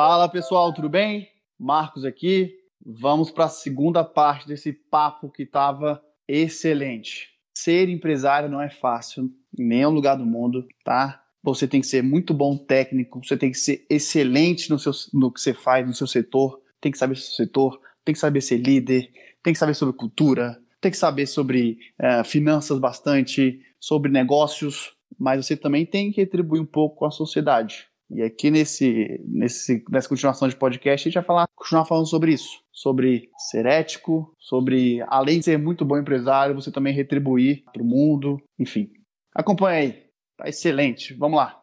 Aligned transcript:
Fala 0.00 0.28
pessoal, 0.28 0.72
tudo 0.72 0.88
bem? 0.88 1.28
Marcos 1.58 2.04
aqui. 2.04 2.54
Vamos 2.86 3.32
para 3.32 3.46
a 3.46 3.48
segunda 3.48 4.04
parte 4.04 4.46
desse 4.46 4.72
papo 4.72 5.28
que 5.28 5.42
estava 5.42 6.00
excelente. 6.28 7.30
Ser 7.52 7.88
empresário 7.88 8.48
não 8.48 8.62
é 8.62 8.70
fácil 8.70 9.28
em 9.58 9.64
nenhum 9.66 9.90
lugar 9.90 10.14
do 10.14 10.24
mundo, 10.24 10.64
tá? 10.84 11.20
Você 11.42 11.66
tem 11.66 11.80
que 11.80 11.86
ser 11.88 12.00
muito 12.00 12.32
bom 12.32 12.56
técnico, 12.56 13.20
você 13.24 13.36
tem 13.36 13.50
que 13.50 13.58
ser 13.58 13.84
excelente 13.90 14.70
no, 14.70 14.78
seu, 14.78 14.92
no 15.12 15.32
que 15.32 15.40
você 15.40 15.52
faz, 15.52 15.84
no 15.84 15.92
seu 15.92 16.06
setor, 16.06 16.62
tem 16.80 16.92
que 16.92 16.98
saber 16.98 17.16
seu 17.16 17.34
setor, 17.34 17.80
tem 18.04 18.12
que 18.12 18.20
saber 18.20 18.40
ser 18.40 18.58
líder, 18.58 19.10
tem 19.42 19.52
que 19.52 19.58
saber 19.58 19.74
sobre 19.74 19.96
cultura, 19.96 20.62
tem 20.80 20.92
que 20.92 20.96
saber 20.96 21.26
sobre 21.26 21.76
uh, 22.00 22.22
finanças 22.24 22.78
bastante, 22.78 23.60
sobre 23.80 24.12
negócios, 24.12 24.92
mas 25.18 25.44
você 25.44 25.56
também 25.56 25.84
tem 25.84 26.12
que 26.12 26.20
retribuir 26.20 26.62
um 26.62 26.66
pouco 26.66 26.98
com 26.98 27.04
a 27.04 27.10
sociedade. 27.10 27.87
E 28.10 28.22
aqui 28.22 28.50
nesse, 28.50 29.20
nesse, 29.26 29.84
nessa 29.90 30.08
continuação 30.08 30.48
de 30.48 30.56
podcast, 30.56 31.06
a 31.06 31.10
gente 31.10 31.14
vai 31.14 31.24
falar, 31.24 31.46
continuar 31.54 31.84
falando 31.84 32.08
sobre 32.08 32.32
isso. 32.32 32.62
Sobre 32.72 33.28
ser 33.50 33.66
ético, 33.66 34.34
sobre, 34.38 35.02
além 35.08 35.38
de 35.38 35.44
ser 35.44 35.58
muito 35.58 35.84
bom 35.84 35.98
empresário, 35.98 36.54
você 36.54 36.72
também 36.72 36.94
retribuir 36.94 37.64
para 37.72 37.82
o 37.82 37.86
mundo, 37.86 38.40
enfim. 38.58 38.90
Acompanha 39.34 39.78
aí. 39.78 40.02
Tá 40.38 40.48
excelente. 40.48 41.12
Vamos 41.14 41.36
lá. 41.36 41.62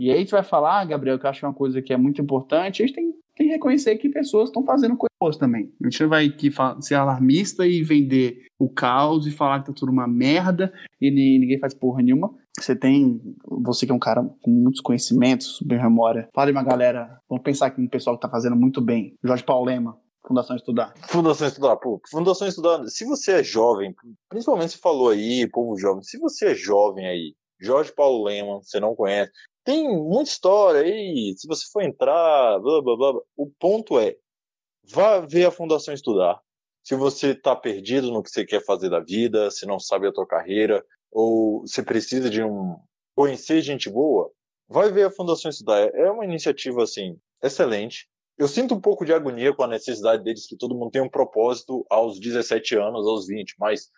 E 0.00 0.10
aí 0.10 0.16
a 0.16 0.18
gente 0.20 0.32
vai 0.32 0.42
falar, 0.42 0.84
Gabriel, 0.86 1.18
que 1.18 1.26
eu 1.26 1.30
acho 1.30 1.44
uma 1.44 1.52
coisa 1.54 1.82
que 1.82 1.92
é 1.92 1.96
muito 1.96 2.22
importante. 2.22 2.82
A 2.82 2.86
gente 2.86 2.94
tem, 2.94 3.12
tem 3.36 3.46
que 3.46 3.52
reconhecer 3.52 3.96
que 3.98 4.08
pessoas 4.08 4.48
estão 4.48 4.64
fazendo 4.64 4.96
coisas 4.96 5.12
boas 5.20 5.36
também. 5.36 5.72
A 5.80 5.84
gente 5.84 6.02
não 6.02 6.08
vai 6.08 6.26
aqui 6.26 6.50
ser 6.80 6.94
alarmista 6.94 7.66
e 7.66 7.82
vender 7.82 8.46
o 8.58 8.68
caos 8.68 9.26
e 9.26 9.30
falar 9.30 9.60
que 9.60 9.66
tá 9.66 9.72
tudo 9.72 9.92
uma 9.92 10.08
merda 10.08 10.72
e 11.00 11.10
ninguém 11.10 11.58
faz 11.58 11.74
porra 11.74 12.02
nenhuma. 12.02 12.34
Você 12.58 12.76
tem, 12.76 13.20
você 13.46 13.86
que 13.86 13.92
é 13.92 13.94
um 13.94 13.98
cara 13.98 14.22
com 14.42 14.50
muitos 14.50 14.80
conhecimentos, 14.80 15.60
bem 15.64 15.80
memória. 15.80 16.28
Fala 16.34 16.48
aí 16.48 16.52
uma 16.52 16.62
galera, 16.62 17.18
vamos 17.28 17.42
pensar 17.42 17.66
aqui 17.66 17.80
um 17.80 17.88
pessoal 17.88 18.16
que 18.16 18.22
tá 18.22 18.28
fazendo 18.28 18.54
muito 18.54 18.80
bem. 18.80 19.16
Jorge 19.24 19.42
Paulo 19.42 19.66
Lema, 19.66 19.98
Fundação 20.26 20.54
Estudar. 20.54 20.92
Fundação 21.08 21.48
Estudar, 21.48 21.76
pô, 21.76 22.00
Fundação 22.10 22.46
Estudar, 22.46 22.86
se 22.88 23.04
você 23.06 23.40
é 23.40 23.42
jovem, 23.42 23.94
principalmente 24.28 24.72
você 24.72 24.78
falou 24.78 25.08
aí, 25.08 25.48
povo 25.50 25.78
jovem, 25.78 26.02
se 26.02 26.18
você 26.18 26.50
é 26.50 26.54
jovem 26.54 27.06
aí, 27.06 27.34
Jorge 27.58 27.92
Paulo 27.92 28.24
Lema, 28.24 28.58
você 28.62 28.78
não 28.78 28.94
conhece, 28.94 29.32
tem 29.64 29.88
muita 29.88 30.30
história 30.30 30.82
aí, 30.82 31.34
se 31.36 31.48
você 31.48 31.64
for 31.72 31.82
entrar, 31.82 32.58
blá 32.60 32.82
blá 32.82 32.96
blá, 32.96 33.20
o 33.36 33.50
ponto 33.58 33.98
é, 33.98 34.14
vá 34.92 35.20
ver 35.20 35.46
a 35.46 35.50
Fundação 35.50 35.94
Estudar. 35.94 36.38
Se 36.84 36.96
você 36.96 37.28
está 37.28 37.54
perdido 37.54 38.10
no 38.10 38.22
que 38.22 38.30
você 38.30 38.44
quer 38.44 38.64
fazer 38.64 38.90
da 38.90 38.98
vida, 38.98 39.50
se 39.52 39.64
não 39.64 39.78
sabe 39.78 40.08
a 40.08 40.12
tua 40.12 40.26
carreira, 40.26 40.84
ou 41.12 41.60
você 41.60 41.82
precisa 41.82 42.30
de 42.30 42.42
um 42.42 42.76
conhecer 43.14 43.60
gente 43.60 43.90
boa, 43.90 44.30
vai 44.68 44.90
ver 44.90 45.04
a 45.04 45.10
Fundação 45.10 45.50
Estudar. 45.50 45.90
É 45.94 46.10
uma 46.10 46.24
iniciativa 46.24 46.82
assim 46.82 47.18
excelente. 47.42 48.08
Eu 48.38 48.48
sinto 48.48 48.74
um 48.74 48.80
pouco 48.80 49.04
de 49.04 49.12
agonia 49.12 49.54
com 49.54 49.62
a 49.62 49.68
necessidade 49.68 50.24
deles 50.24 50.46
que 50.46 50.56
todo 50.56 50.74
mundo 50.74 50.90
tenha 50.90 51.04
um 51.04 51.10
propósito 51.10 51.84
aos 51.90 52.18
17 52.18 52.76
anos, 52.76 53.06
aos 53.06 53.26
20, 53.26 53.54
mas 53.58 53.90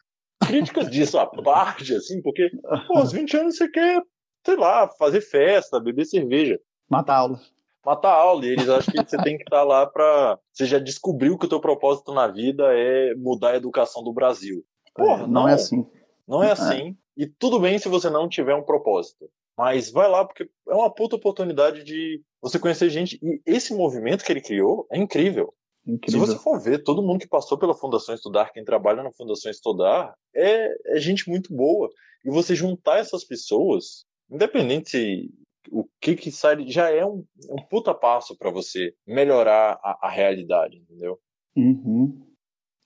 críticas 0.44 0.90
disso 0.90 1.18
à 1.18 1.26
parte, 1.42 1.94
assim, 1.94 2.20
porque 2.20 2.50
pô, 2.88 2.98
aos 2.98 3.12
20 3.12 3.36
anos 3.36 3.56
você 3.56 3.68
quer, 3.70 4.02
sei 4.44 4.56
lá, 4.56 4.88
fazer 4.98 5.20
festa, 5.20 5.80
beber 5.80 6.04
cerveja. 6.04 6.58
Matar 6.90 7.16
aula. 7.18 7.40
Matar 7.84 8.12
aula, 8.12 8.44
e 8.46 8.48
eles 8.48 8.68
acham 8.68 8.92
que 8.92 9.08
você 9.08 9.18
tem 9.18 9.36
que 9.36 9.44
estar 9.44 9.62
lá 9.62 9.86
para. 9.86 10.38
Você 10.52 10.64
já 10.64 10.78
descobriu 10.78 11.38
que 11.38 11.44
o 11.44 11.48
teu 11.48 11.60
propósito 11.60 12.14
na 12.14 12.26
vida 12.26 12.64
é 12.72 13.14
mudar 13.14 13.50
a 13.50 13.56
educação 13.56 14.02
do 14.02 14.12
Brasil. 14.12 14.64
Porra, 14.94 15.24
é, 15.24 15.26
não, 15.26 15.28
não, 15.28 15.48
é 15.48 15.52
assim. 15.52 15.86
Não 16.26 16.42
é, 16.42 16.48
é. 16.48 16.52
assim. 16.52 16.96
E 17.16 17.26
tudo 17.26 17.60
bem 17.60 17.78
se 17.78 17.88
você 17.88 18.10
não 18.10 18.28
tiver 18.28 18.54
um 18.54 18.62
propósito. 18.62 19.28
Mas 19.56 19.90
vai 19.90 20.08
lá, 20.08 20.24
porque 20.24 20.48
é 20.68 20.74
uma 20.74 20.92
puta 20.92 21.16
oportunidade 21.16 21.84
de 21.84 22.20
você 22.42 22.58
conhecer 22.58 22.90
gente. 22.90 23.18
E 23.22 23.40
esse 23.46 23.72
movimento 23.72 24.24
que 24.24 24.32
ele 24.32 24.40
criou 24.40 24.86
é 24.90 24.98
incrível. 24.98 25.54
incrível. 25.86 26.26
Se 26.26 26.32
você 26.32 26.38
for 26.42 26.60
ver, 26.60 26.82
todo 26.82 27.02
mundo 27.02 27.20
que 27.20 27.28
passou 27.28 27.56
pela 27.56 27.74
Fundação 27.74 28.14
Estudar, 28.14 28.52
quem 28.52 28.64
trabalha 28.64 29.02
na 29.02 29.12
Fundação 29.12 29.50
Estudar, 29.50 30.14
é, 30.34 30.96
é 30.96 30.98
gente 30.98 31.28
muito 31.28 31.54
boa. 31.54 31.88
E 32.24 32.30
você 32.30 32.54
juntar 32.54 32.98
essas 32.98 33.22
pessoas, 33.22 34.04
independente 34.28 35.30
o 35.70 35.86
que 36.00 36.16
que 36.16 36.30
sai, 36.30 36.66
já 36.68 36.90
é 36.90 37.04
um, 37.04 37.24
um 37.48 37.62
puta 37.68 37.94
passo 37.94 38.36
para 38.36 38.50
você 38.50 38.94
melhorar 39.06 39.78
a, 39.82 40.06
a, 40.06 40.10
realidade, 40.10 40.78
entendeu? 40.78 41.18
Uhum. 41.56 42.33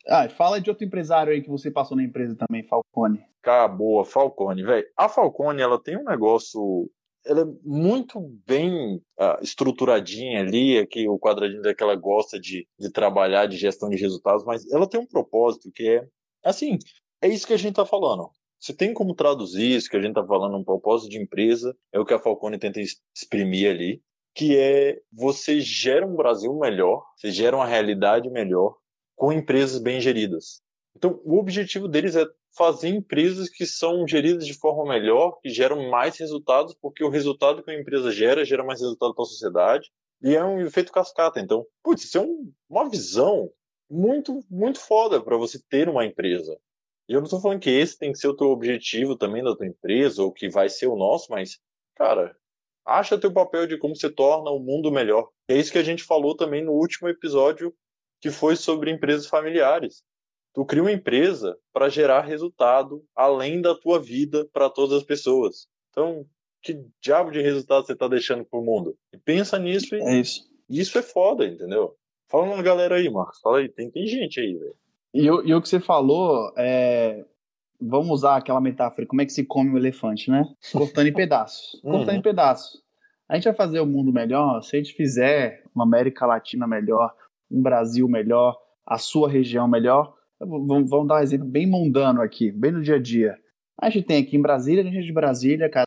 Ah, 0.09 0.29
fala 0.29 0.61
de 0.61 0.71
outro 0.71 0.87
empresário 0.87 1.33
aí 1.33 1.43
que 1.43 1.51
você 1.51 1.71
passou 1.71 1.97
na 1.97 2.03
empresa 2.03 2.35
também, 2.35 2.67
Falcone. 2.67 3.23
Cara, 3.43 3.69
boa, 3.69 4.05
Falcone, 4.05 4.63
velho. 4.63 4.87
A 4.97 5.09
Falcone, 5.09 5.61
ela 5.61 5.81
tem 5.83 5.99
um 5.99 6.05
negócio 6.05 6.91
ela 7.27 7.43
é 7.43 7.45
muito 7.63 8.21
bem 8.47 8.97
uh, 8.97 9.43
estruturadinha 9.43 10.41
ali, 10.41 10.79
aqui 10.79 11.07
o 11.09 11.19
quadradinho 11.19 11.67
é 11.67 11.75
que 11.75 11.83
ela 11.83 11.95
gosta 11.95 12.41
de, 12.41 12.67
de 12.79 12.91
trabalhar, 12.91 13.47
de 13.47 13.57
gestão 13.57 13.91
de 13.91 13.97
resultados, 13.97 14.45
mas 14.45 14.67
ela 14.73 14.89
tem 14.89 14.99
um 14.99 15.07
propósito 15.07 15.71
que 15.73 15.87
é, 15.89 16.07
assim, 16.43 16.79
é 17.21 17.29
isso 17.29 17.47
que 17.47 17.53
a 17.53 17.59
gente 17.59 17.71
está 17.71 17.85
falando. 17.85 18.31
Você 18.59 18.75
tem 18.75 18.93
como 18.93 19.15
traduzir 19.15 19.77
isso 19.77 19.91
que 19.91 19.97
a 19.97 20.01
gente 20.01 20.11
está 20.11 20.27
falando, 20.27 20.57
um 20.57 20.65
propósito 20.65 21.11
de 21.11 21.21
empresa, 21.21 21.77
é 21.93 22.01
o 22.01 22.05
que 22.05 22.15
a 22.15 22.19
Falcone 22.19 22.59
tenta 22.59 22.81
exprimir 23.15 23.71
ali, 23.71 24.03
que 24.35 24.57
é 24.57 24.99
você 25.13 25.61
gera 25.61 26.07
um 26.07 26.17
Brasil 26.17 26.53
melhor, 26.59 27.05
você 27.17 27.31
gera 27.31 27.57
uma 27.57 27.67
realidade 27.67 28.29
melhor, 28.31 28.75
com 29.19 29.33
empresas 29.33 29.81
bem 29.81 30.01
geridas. 30.01 30.63
Então, 30.97 31.21
o 31.25 31.39
objetivo 31.39 31.89
deles 31.89 32.17
é 32.17 32.25
fazer 32.57 32.89
empresas 32.89 33.51
que 33.51 33.67
são 33.67 34.07
geridas 34.07 34.47
de 34.47 34.55
forma 34.55 34.87
melhor, 34.93 35.39
que 35.43 35.51
geram 35.51 35.91
mais 35.91 36.17
resultados, 36.19 36.75
porque 36.81 37.05
o 37.05 37.11
resultado 37.11 37.63
que 37.63 37.71
uma 37.71 37.79
empresa 37.79 38.11
gera, 38.13 38.45
gera 38.45 38.65
mais 38.65 38.81
resultado 38.81 39.15
para 39.15 39.25
a 39.25 39.27
sociedade, 39.27 39.91
e 40.23 40.35
é 40.35 40.45
um 40.45 40.61
efeito 40.61 40.93
cascata. 40.93 41.41
Então, 41.41 41.67
putz, 41.83 42.05
isso 42.05 42.19
é 42.19 42.21
um, 42.21 42.53
uma 42.69 42.89
visão 42.89 43.51
muito, 43.91 44.41
muito 44.49 44.81
foda 44.81 45.21
para 45.21 45.37
você 45.37 45.61
ter 45.69 45.89
uma 45.89 46.07
empresa. 46.07 46.57
E 47.09 47.13
eu 47.13 47.21
não 47.21 47.25
estou 47.25 47.41
falando 47.41 47.61
que 47.61 47.71
esse 47.71 47.99
tem 47.99 48.13
que 48.13 48.19
ser 48.19 48.29
o 48.29 48.37
teu 48.37 48.49
objetivo 48.49 49.17
também 49.17 49.43
da 49.43 49.55
tua 49.55 49.67
empresa, 49.67 50.23
ou 50.23 50.33
que 50.33 50.49
vai 50.49 50.69
ser 50.69 50.87
o 50.87 50.97
nosso, 50.97 51.27
mas, 51.31 51.59
cara, 51.97 52.37
acha 52.85 53.19
teu 53.19 53.33
papel 53.33 53.67
de 53.67 53.79
como 53.79 53.97
você 53.97 54.11
torna 54.11 54.51
o 54.51 54.61
mundo 54.61 54.93
melhor. 54.93 55.29
É 55.49 55.57
isso 55.57 55.73
que 55.73 55.79
a 55.79 55.85
gente 55.85 56.05
falou 56.05 56.37
também 56.37 56.65
no 56.65 56.73
último 56.73 57.09
episódio 57.09 57.75
que 58.21 58.31
foi 58.31 58.57
sobre 58.57 58.91
empresas 58.91 59.27
familiares. 59.27 60.03
Tu 60.55 60.65
cria 60.65 60.83
uma 60.83 60.93
empresa 60.93 61.57
para 61.73 61.89
gerar 61.89 62.23
resultado 62.23 63.05
além 63.15 63.61
da 63.61 63.75
tua 63.75 64.01
vida 64.01 64.49
para 64.53 64.69
todas 64.69 64.99
as 64.99 65.05
pessoas. 65.05 65.69
Então, 65.91 66.27
que 66.63 66.85
diabo 67.01 67.31
de 67.31 67.41
resultado 67.41 67.87
você 67.87 67.93
está 67.93 68.09
deixando 68.09 68.45
pro 68.45 68.63
mundo? 68.63 68.97
E 69.13 69.19
pensa 69.19 69.59
nisso 69.59 69.95
e 69.95 70.01
é 70.01 70.21
isso. 70.21 70.43
isso 70.69 70.99
é 70.99 71.03
foda, 71.03 71.47
entendeu? 71.47 71.95
Fala 72.29 72.45
uma 72.45 72.63
galera 72.63 72.97
aí, 72.97 73.09
Marcos. 73.09 73.41
Fala 73.41 73.59
aí, 73.59 73.69
tem, 73.69 73.91
tem 73.91 74.07
gente 74.07 74.41
aí, 74.41 74.55
velho. 74.55 74.75
E, 75.15 75.31
o, 75.31 75.47
e 75.47 75.55
o 75.55 75.63
que 75.63 75.69
você 75.69 75.81
falou 75.81 76.53
é. 76.57 77.25
Vamos 77.81 78.11
usar 78.11 78.37
aquela 78.37 78.61
metáfora, 78.61 79.07
como 79.07 79.23
é 79.23 79.25
que 79.25 79.33
se 79.33 79.47
come 79.47 79.71
um 79.71 79.77
elefante, 79.77 80.29
né? 80.33 80.45
Cortando 80.73 81.07
em 81.07 81.13
pedaços. 81.15 81.81
Cortando 81.81 82.17
em 82.17 82.23
pedaços. 82.23 82.83
A 83.29 83.37
gente 83.37 83.45
vai 83.45 83.55
fazer 83.55 83.79
o 83.79 83.87
mundo 83.87 84.13
melhor 84.13 84.61
se 84.63 84.75
a 84.75 84.81
gente 84.81 84.95
fizer 84.95 85.63
uma 85.73 85.85
América 85.85 86.27
Latina 86.27 86.67
melhor, 86.67 87.15
um 87.51 87.63
Brasil 87.63 88.09
melhor, 88.09 88.57
a 88.87 88.99
sua 88.99 89.29
região 89.29 89.69
melhor. 89.69 90.15
Vamos, 90.41 91.09
dar 91.09 91.17
um 91.17 91.19
exemplo 91.19 91.47
bem 91.47 91.67
mundano 91.67 92.23
aqui, 92.23 92.53
bem 92.53 92.73
no 92.73 92.83
dia 92.83 92.97
a 92.97 93.03
dia. 93.03 93.37
A 93.81 93.91
gente 93.91 94.07
tem 94.07 94.23
aqui 94.23 94.37
em 94.37 94.43
Brasília, 94.43 94.83
a 94.83 94.87
gente 94.87 94.99
é 94.99 95.03
de 95.03 95.13
Brasília, 95.13 95.71
caso 95.71 95.87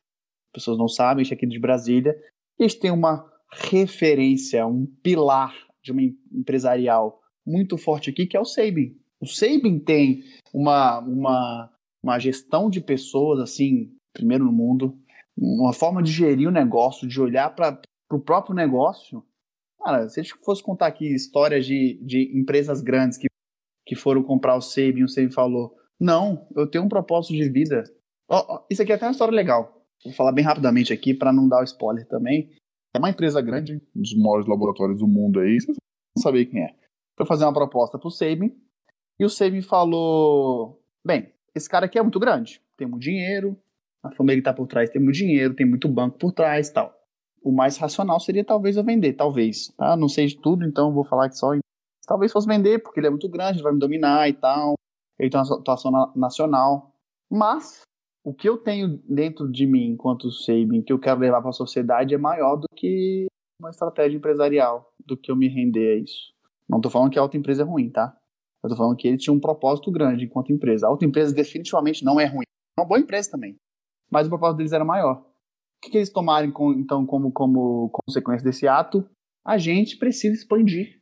as 0.50 0.60
pessoas 0.62 0.78
não 0.78 0.88
sabem, 0.88 1.22
a 1.22 1.24
gente 1.24 1.34
é 1.34 1.38
aqui 1.38 1.48
de 1.48 1.60
Brasília, 1.60 2.16
a 2.60 2.64
gente 2.64 2.80
tem 2.80 2.92
uma 2.92 3.26
referência, 3.70 4.66
um 4.66 4.86
pilar 5.02 5.54
de 5.84 5.92
uma 5.92 6.02
empresarial 6.32 7.20
muito 7.46 7.78
forte 7.78 8.10
aqui, 8.10 8.26
que 8.26 8.38
é 8.38 8.40
o 8.40 8.46
Sabin. 8.46 8.96
O 9.20 9.26
Sabin 9.26 9.80
tem 9.80 10.24
uma, 10.54 11.00
uma, 11.00 11.72
uma 12.04 12.20
gestão 12.20 12.70
de 12.70 12.82
pessoas, 12.82 13.40
assim, 13.40 13.92
primeiro 14.14 14.46
no 14.46 14.52
mundo, 14.52 14.98
uma 15.38 15.74
forma 15.74 16.04
de 16.04 16.12
gerir 16.12 16.48
o 16.48 16.52
negócio, 16.52 17.08
de 17.08 17.20
olhar 17.20 17.54
para 17.56 17.80
o 18.12 18.20
próprio 18.20 18.56
negócio 18.56 19.24
Cara, 19.84 20.08
se 20.08 20.20
a 20.20 20.24
gente 20.24 20.36
fosse 20.44 20.62
contar 20.62 20.88
aqui 20.88 21.06
histórias 21.14 21.66
de, 21.66 22.00
de 22.04 22.32
empresas 22.38 22.82
grandes 22.82 23.18
que, 23.18 23.28
que 23.86 23.96
foram 23.96 24.22
comprar 24.22 24.56
o 24.56 24.62
Sabin, 24.62 25.04
o 25.04 25.10
Sabin 25.10 25.32
falou: 25.32 25.76
Não, 26.00 26.48
eu 26.56 26.68
tenho 26.68 26.84
um 26.84 26.90
propósito 26.90 27.34
de 27.34 27.50
vida. 27.50 27.84
Oh, 28.30 28.46
oh, 28.48 28.66
isso 28.70 28.82
aqui 28.82 28.92
é 28.92 28.96
até 28.96 29.06
uma 29.06 29.12
história 29.12 29.34
legal. 29.34 29.84
Vou 30.04 30.14
falar 30.14 30.32
bem 30.32 30.46
rapidamente 30.46 30.94
aqui 30.94 31.14
para 31.14 31.34
não 31.34 31.48
dar 31.48 31.62
o 31.62 31.64
spoiler 31.64 32.08
também. 32.08 32.52
É 32.94 33.00
uma 33.00 33.10
empresa 33.10 33.42
grande, 33.42 33.82
um 33.96 34.02
dos 34.02 34.16
maiores 34.16 34.48
laboratórios 34.48 35.00
do 35.00 35.08
mundo 35.08 35.40
aí, 35.40 35.60
vocês 35.60 35.78
vão 36.16 36.24
saber 36.24 36.46
quem 36.46 36.62
é. 36.62 36.76
Foi 37.18 37.26
fazer 37.26 37.46
uma 37.46 37.54
proposta 37.54 37.98
pro 37.98 38.12
Sabin 38.12 38.56
e 39.20 39.26
o 39.26 39.30
Sabin 39.30 39.62
falou: 39.62 40.80
Bem, 41.04 41.34
esse 41.56 41.68
cara 41.68 41.88
aqui 41.88 41.98
é 41.98 42.04
muito 42.04 42.20
grande, 42.20 42.62
tem 42.78 42.88
muito 42.88 43.02
dinheiro, 43.02 43.58
a 44.04 44.12
família 44.12 44.42
que 44.42 44.46
tá 44.46 44.54
por 44.54 44.68
trás 44.68 44.92
tem 44.92 45.02
muito 45.02 45.16
dinheiro, 45.16 45.56
tem 45.56 45.66
muito 45.66 45.88
banco 45.88 46.20
por 46.20 46.32
trás 46.32 46.70
tal 46.70 47.01
o 47.42 47.52
mais 47.52 47.78
racional 47.78 48.20
seria 48.20 48.46
talvez 48.46 48.78
eu 48.78 48.84
vender, 48.84 49.14
talvez, 49.14 49.70
tá? 49.78 49.98
Não 49.98 50.08
sei 50.08 50.28
de 50.28 50.38
tudo, 50.38 50.66
então 50.66 50.94
vou 50.94 51.04
falar 51.04 51.30
que 51.30 51.38
só 51.38 51.52
talvez 52.08 52.32
fosse 52.32 52.48
vender, 52.48 52.80
porque 52.80 53.00
ele 53.00 53.08
é 53.08 53.10
muito 53.10 53.28
grande, 53.30 53.64
vai 53.64 53.74
me 53.74 53.80
dominar 53.80 54.30
e 54.30 54.34
tal. 54.34 54.76
Ele 55.20 55.30
tem 55.30 55.40
uma 55.40 55.56
atuação 55.56 55.92
nacional. 56.16 56.92
Mas 57.30 57.82
o 58.24 58.34
que 58.34 58.48
eu 58.48 58.58
tenho 58.58 59.02
dentro 59.08 59.52
de 59.52 59.66
mim 59.66 59.92
enquanto 59.92 60.32
Sabin, 60.32 60.82
que 60.82 60.94
eu 60.94 61.00
quero 61.00 61.20
levar 61.20 61.42
para 61.42 61.50
a 61.50 61.54
sociedade 61.54 62.14
é 62.14 62.18
maior 62.18 62.56
do 62.56 62.68
que 62.76 63.28
uma 63.60 63.70
estratégia 63.70 64.18
empresarial 64.18 64.92
do 65.06 65.18
que 65.18 65.32
eu 65.32 65.36
me 65.36 65.48
render 65.48 65.94
a 65.94 66.04
isso. 66.04 66.34
Não 66.68 66.78
estou 66.78 66.92
falando 66.92 67.12
que 67.12 67.20
a 67.20 67.22
autoempresa 67.22 67.64
é 67.64 67.66
ruim, 67.66 67.90
tá? 67.90 68.16
Eu 68.64 68.68
estou 68.68 68.78
falando 68.78 68.98
que 68.98 69.08
ele 69.08 69.18
tinha 69.18 69.34
um 69.34 69.40
propósito 69.40 69.92
grande 69.92 70.26
enquanto 70.26 70.52
empresa. 70.52 70.86
A 70.86 70.90
autoempresa 70.90 71.34
definitivamente 71.34 72.04
não 72.06 72.20
é 72.20 72.26
ruim. 72.26 72.46
É 72.78 72.82
uma 72.82 72.88
boa 72.88 73.00
empresa 73.00 73.32
também. 73.32 73.56
Mas 74.10 74.28
o 74.28 74.30
propósito 74.30 74.58
deles 74.58 74.72
era 74.72 74.86
maior. 74.86 75.26
O 75.82 75.86
que, 75.86 75.90
que 75.90 75.98
eles 75.98 76.12
tomaram, 76.12 76.54
então, 76.78 77.06
como, 77.08 77.32
como 77.32 77.90
consequência 77.90 78.46
desse 78.46 78.68
ato? 78.68 79.04
A 79.44 79.58
gente 79.58 79.98
precisa 79.98 80.36
expandir. 80.36 81.02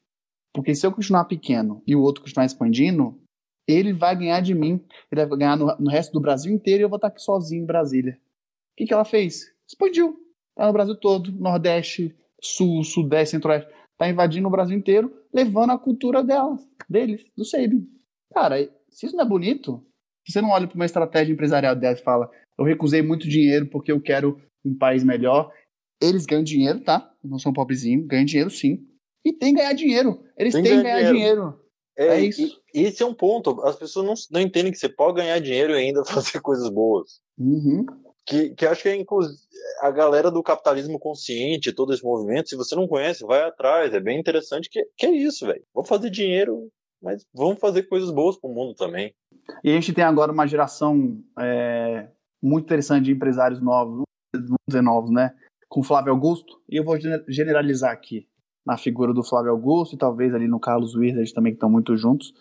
Porque 0.54 0.74
se 0.74 0.88
eu 0.88 0.92
continuar 0.94 1.26
pequeno 1.26 1.84
e 1.86 1.96
o 1.96 2.02
outro 2.02 2.24
continuar 2.24 2.46
expandindo, 2.46 3.20
ele 3.68 3.92
vai 3.92 4.16
ganhar 4.16 4.40
de 4.40 4.56
mim. 4.56 4.82
Ele 5.12 5.26
vai 5.26 5.38
ganhar 5.38 5.58
no, 5.58 5.66
no 5.78 5.92
resto 5.92 6.14
do 6.14 6.22
Brasil 6.22 6.54
inteiro 6.54 6.82
e 6.82 6.84
eu 6.84 6.90
vou 6.90 6.96
estar 6.96 7.10
aqui 7.10 7.22
sozinho 7.22 7.64
em 7.64 7.66
Brasília. 7.66 8.14
O 8.14 8.78
que, 8.78 8.86
que 8.86 8.94
ela 8.94 9.04
fez? 9.04 9.54
Expandiu. 9.68 10.18
Está 10.52 10.68
no 10.68 10.74
Brasil 10.74 10.96
todo, 10.96 11.32
Nordeste, 11.34 12.16
Sul, 12.42 12.84
Sudeste, 12.84 13.32
Centro-Oeste. 13.32 13.70
Está 13.92 14.10
invadindo 14.10 14.48
o 14.48 14.52
Brasil 14.52 14.78
inteiro, 14.78 15.14
levando 15.34 15.72
a 15.72 15.78
cultura 15.78 16.24
delas, 16.24 16.66
deles, 16.90 17.26
do 17.36 17.44
Sabin. 17.44 17.86
Cara, 18.34 18.56
se 18.90 19.06
isso 19.06 19.16
não 19.16 19.26
é 19.26 19.28
bonito, 19.28 19.86
se 20.26 20.32
você 20.32 20.42
não 20.42 20.52
olha 20.52 20.68
para 20.68 20.76
uma 20.76 20.86
estratégia 20.86 21.34
empresarial 21.34 21.76
dela 21.76 21.98
e 21.98 22.02
fala, 22.02 22.32
eu 22.58 22.64
recusei 22.64 23.02
muito 23.02 23.28
dinheiro 23.28 23.68
porque 23.68 23.92
eu 23.92 24.02
quero 24.02 24.42
um 24.64 24.78
país 24.78 25.04
melhor, 25.04 25.52
eles 26.02 26.26
ganham 26.26 26.44
dinheiro, 26.44 26.80
tá? 26.82 27.12
Não 27.24 27.40
são 27.40 27.52
pobrezinhos, 27.52 28.08
ganham 28.08 28.26
dinheiro 28.26 28.50
sim. 28.50 28.86
E 29.24 29.34
tem 29.34 29.54
que 29.54 29.60
ganhar 29.60 29.74
dinheiro. 29.74 30.24
Eles 30.38 30.54
têm 30.54 30.64
que 30.64 30.70
ganhar 30.70 31.12
dinheiro. 31.12 31.14
dinheiro. 31.14 31.60
É, 31.98 32.08
é, 32.08 32.22
isso. 32.22 32.62
E, 32.74 32.84
esse 32.84 33.04
é 33.04 33.06
um 33.06 33.14
ponto. 33.14 33.62
As 33.64 33.76
pessoas 33.76 34.06
não, 34.06 34.14
não 34.32 34.42
entendem 34.42 34.72
que 34.72 34.78
você 34.78 34.88
pode 34.88 35.18
ganhar 35.18 35.40
dinheiro 35.40 35.74
e 35.74 35.78
ainda 35.78 36.04
fazer 36.06 36.40
coisas 36.40 36.70
boas. 36.70 37.20
Uhum. 37.38 37.86
Que, 38.26 38.52
que 38.52 38.66
acho 38.66 38.84
que 38.84 38.90
é 38.90 39.04
a 39.82 39.92
galera 39.92 40.30
do 40.32 40.44
capitalismo 40.44 41.00
consciente, 41.00 41.74
todo 41.74 41.94
esse 41.94 42.04
movimento, 42.04 42.48
se 42.48 42.56
você 42.56 42.76
não 42.76 42.88
conhece, 42.88 43.26
vai 43.26 43.42
atrás. 43.42 43.94
É 43.94 44.00
bem 44.00 44.20
interessante 44.20 44.70
que, 44.70 44.86
que 44.96 45.06
é 45.06 45.12
isso, 45.12 45.46
velho. 45.46 45.64
Vamos 45.74 45.90
fazer 45.90 46.10
dinheiro, 46.10 46.70
mas 47.02 47.26
vamos 47.34 47.60
fazer 47.60 47.84
coisas 47.84 48.12
boas 48.12 48.38
pro 48.38 48.50
mundo 48.50 48.76
também. 48.76 49.14
E 49.64 49.72
a 49.72 49.74
gente 49.74 49.94
tem 49.94 50.04
agora 50.04 50.32
uma 50.32 50.48
geração 50.48 51.20
é, 51.40 52.08
muito 52.42 52.66
interessante 52.66 53.06
de 53.06 53.12
empresários 53.12 53.62
novos, 53.62 54.04
vamos 54.34 54.84
novos, 54.84 55.12
né? 55.12 55.34
Com 55.68 55.84
Flávio 55.84 56.12
Augusto, 56.12 56.62
e 56.68 56.78
eu 56.78 56.84
vou 56.84 56.98
generalizar 57.28 57.92
aqui 57.92 58.28
na 58.66 58.78
figura 58.78 59.14
do 59.14 59.24
Flávio 59.24 59.52
Augusto 59.52 59.96
e 59.96 59.98
talvez 59.98 60.34
ali 60.34 60.48
no 60.48 60.60
Carlos 60.60 60.96
Wizard 60.96 61.34
também 61.34 61.54
que 61.54 61.58
estão 61.58 61.70
muito 61.70 61.96
juntos, 61.96 62.34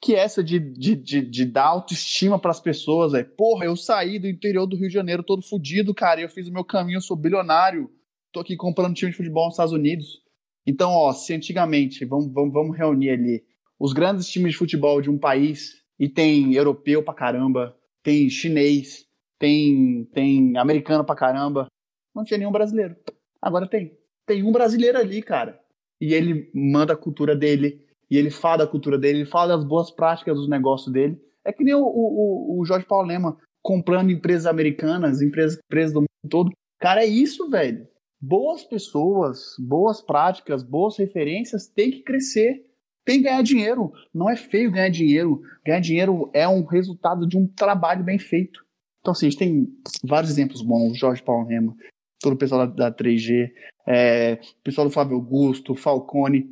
que 0.00 0.16
é 0.16 0.18
essa 0.18 0.42
de, 0.42 0.58
de, 0.58 0.96
de, 0.96 1.22
de 1.22 1.44
dar 1.44 1.66
autoestima 1.66 2.38
para 2.38 2.50
as 2.50 2.60
pessoas, 2.60 3.14
é, 3.14 3.22
porra, 3.22 3.66
eu 3.66 3.76
saí 3.76 4.18
do 4.18 4.28
interior 4.28 4.66
do 4.66 4.76
Rio 4.76 4.88
de 4.88 4.94
Janeiro 4.94 5.22
todo 5.22 5.42
fodido, 5.42 5.94
cara, 5.94 6.20
eu 6.20 6.28
fiz 6.28 6.48
o 6.48 6.52
meu 6.52 6.64
caminho, 6.64 6.96
eu 6.96 7.00
sou 7.00 7.16
bilionário, 7.16 7.88
tô 8.32 8.40
aqui 8.40 8.56
comprando 8.56 8.94
time 8.94 9.12
de 9.12 9.16
futebol 9.16 9.44
nos 9.44 9.54
Estados 9.54 9.72
Unidos. 9.72 10.20
Então, 10.66 10.90
ó, 10.90 11.12
se 11.12 11.32
antigamente, 11.32 12.04
vamos, 12.04 12.32
vamos, 12.32 12.52
vamos 12.52 12.76
reunir 12.76 13.10
ali, 13.10 13.44
os 13.78 13.92
grandes 13.92 14.28
times 14.28 14.52
de 14.52 14.58
futebol 14.58 15.00
de 15.00 15.10
um 15.10 15.18
país, 15.18 15.82
e 15.98 16.08
tem 16.08 16.52
europeu 16.52 17.04
pra 17.04 17.14
caramba, 17.14 17.76
tem 18.02 18.28
chinês, 18.28 19.06
tem, 19.42 20.04
tem 20.14 20.56
americano 20.56 21.04
pra 21.04 21.16
caramba, 21.16 21.66
não 22.14 22.22
tinha 22.24 22.38
nenhum 22.38 22.52
brasileiro. 22.52 22.96
Agora 23.40 23.66
tem. 23.66 23.98
Tem 24.24 24.42
um 24.44 24.52
brasileiro 24.52 24.98
ali, 24.98 25.20
cara 25.20 25.60
e 26.02 26.14
ele 26.14 26.50
manda 26.52 26.94
a 26.94 26.96
cultura 26.96 27.36
dele, 27.36 27.86
e 28.10 28.16
ele 28.18 28.28
fala 28.28 28.58
da 28.58 28.66
cultura 28.66 28.98
dele, 28.98 29.20
ele 29.20 29.24
fala 29.24 29.56
das 29.56 29.64
boas 29.64 29.88
práticas 29.88 30.36
dos 30.36 30.48
negócios 30.48 30.92
dele. 30.92 31.16
É 31.44 31.52
que 31.52 31.62
nem 31.62 31.74
o, 31.74 31.80
o, 31.84 32.60
o 32.60 32.64
Jorge 32.64 32.84
Paulo 32.84 33.06
Lema 33.06 33.38
comprando 33.62 34.10
empresas 34.10 34.46
americanas, 34.46 35.22
empresas, 35.22 35.60
empresas 35.64 35.94
do 35.94 36.00
mundo 36.00 36.28
todo. 36.28 36.50
Cara, 36.80 37.04
é 37.04 37.06
isso, 37.06 37.48
velho. 37.48 37.86
Boas 38.20 38.64
pessoas, 38.64 39.54
boas 39.60 40.02
práticas, 40.02 40.64
boas 40.64 40.98
referências 40.98 41.68
têm 41.68 41.92
que 41.92 42.02
crescer. 42.02 42.66
Tem 43.04 43.18
que 43.18 43.24
ganhar 43.24 43.42
dinheiro. 43.42 43.92
Não 44.12 44.28
é 44.28 44.36
feio 44.36 44.72
ganhar 44.72 44.90
dinheiro. 44.90 45.40
Ganhar 45.64 45.80
dinheiro 45.80 46.30
é 46.34 46.48
um 46.48 46.64
resultado 46.64 47.26
de 47.26 47.38
um 47.38 47.46
trabalho 47.46 48.02
bem 48.02 48.18
feito. 48.18 48.64
Então, 49.02 49.12
assim, 49.12 49.26
a 49.26 49.30
gente 49.30 49.38
tem 49.38 49.66
vários 50.04 50.30
exemplos 50.30 50.62
bons. 50.62 50.96
Jorge 50.96 51.22
Paulo 51.22 51.46
Lema, 51.46 51.74
todo 52.20 52.34
o 52.34 52.38
pessoal 52.38 52.66
da, 52.66 52.88
da 52.88 52.96
3G, 52.96 53.50
é, 53.86 54.38
pessoal 54.62 54.86
do 54.86 54.92
Flávio 54.92 55.16
Augusto, 55.16 55.74
Falcone. 55.74 56.48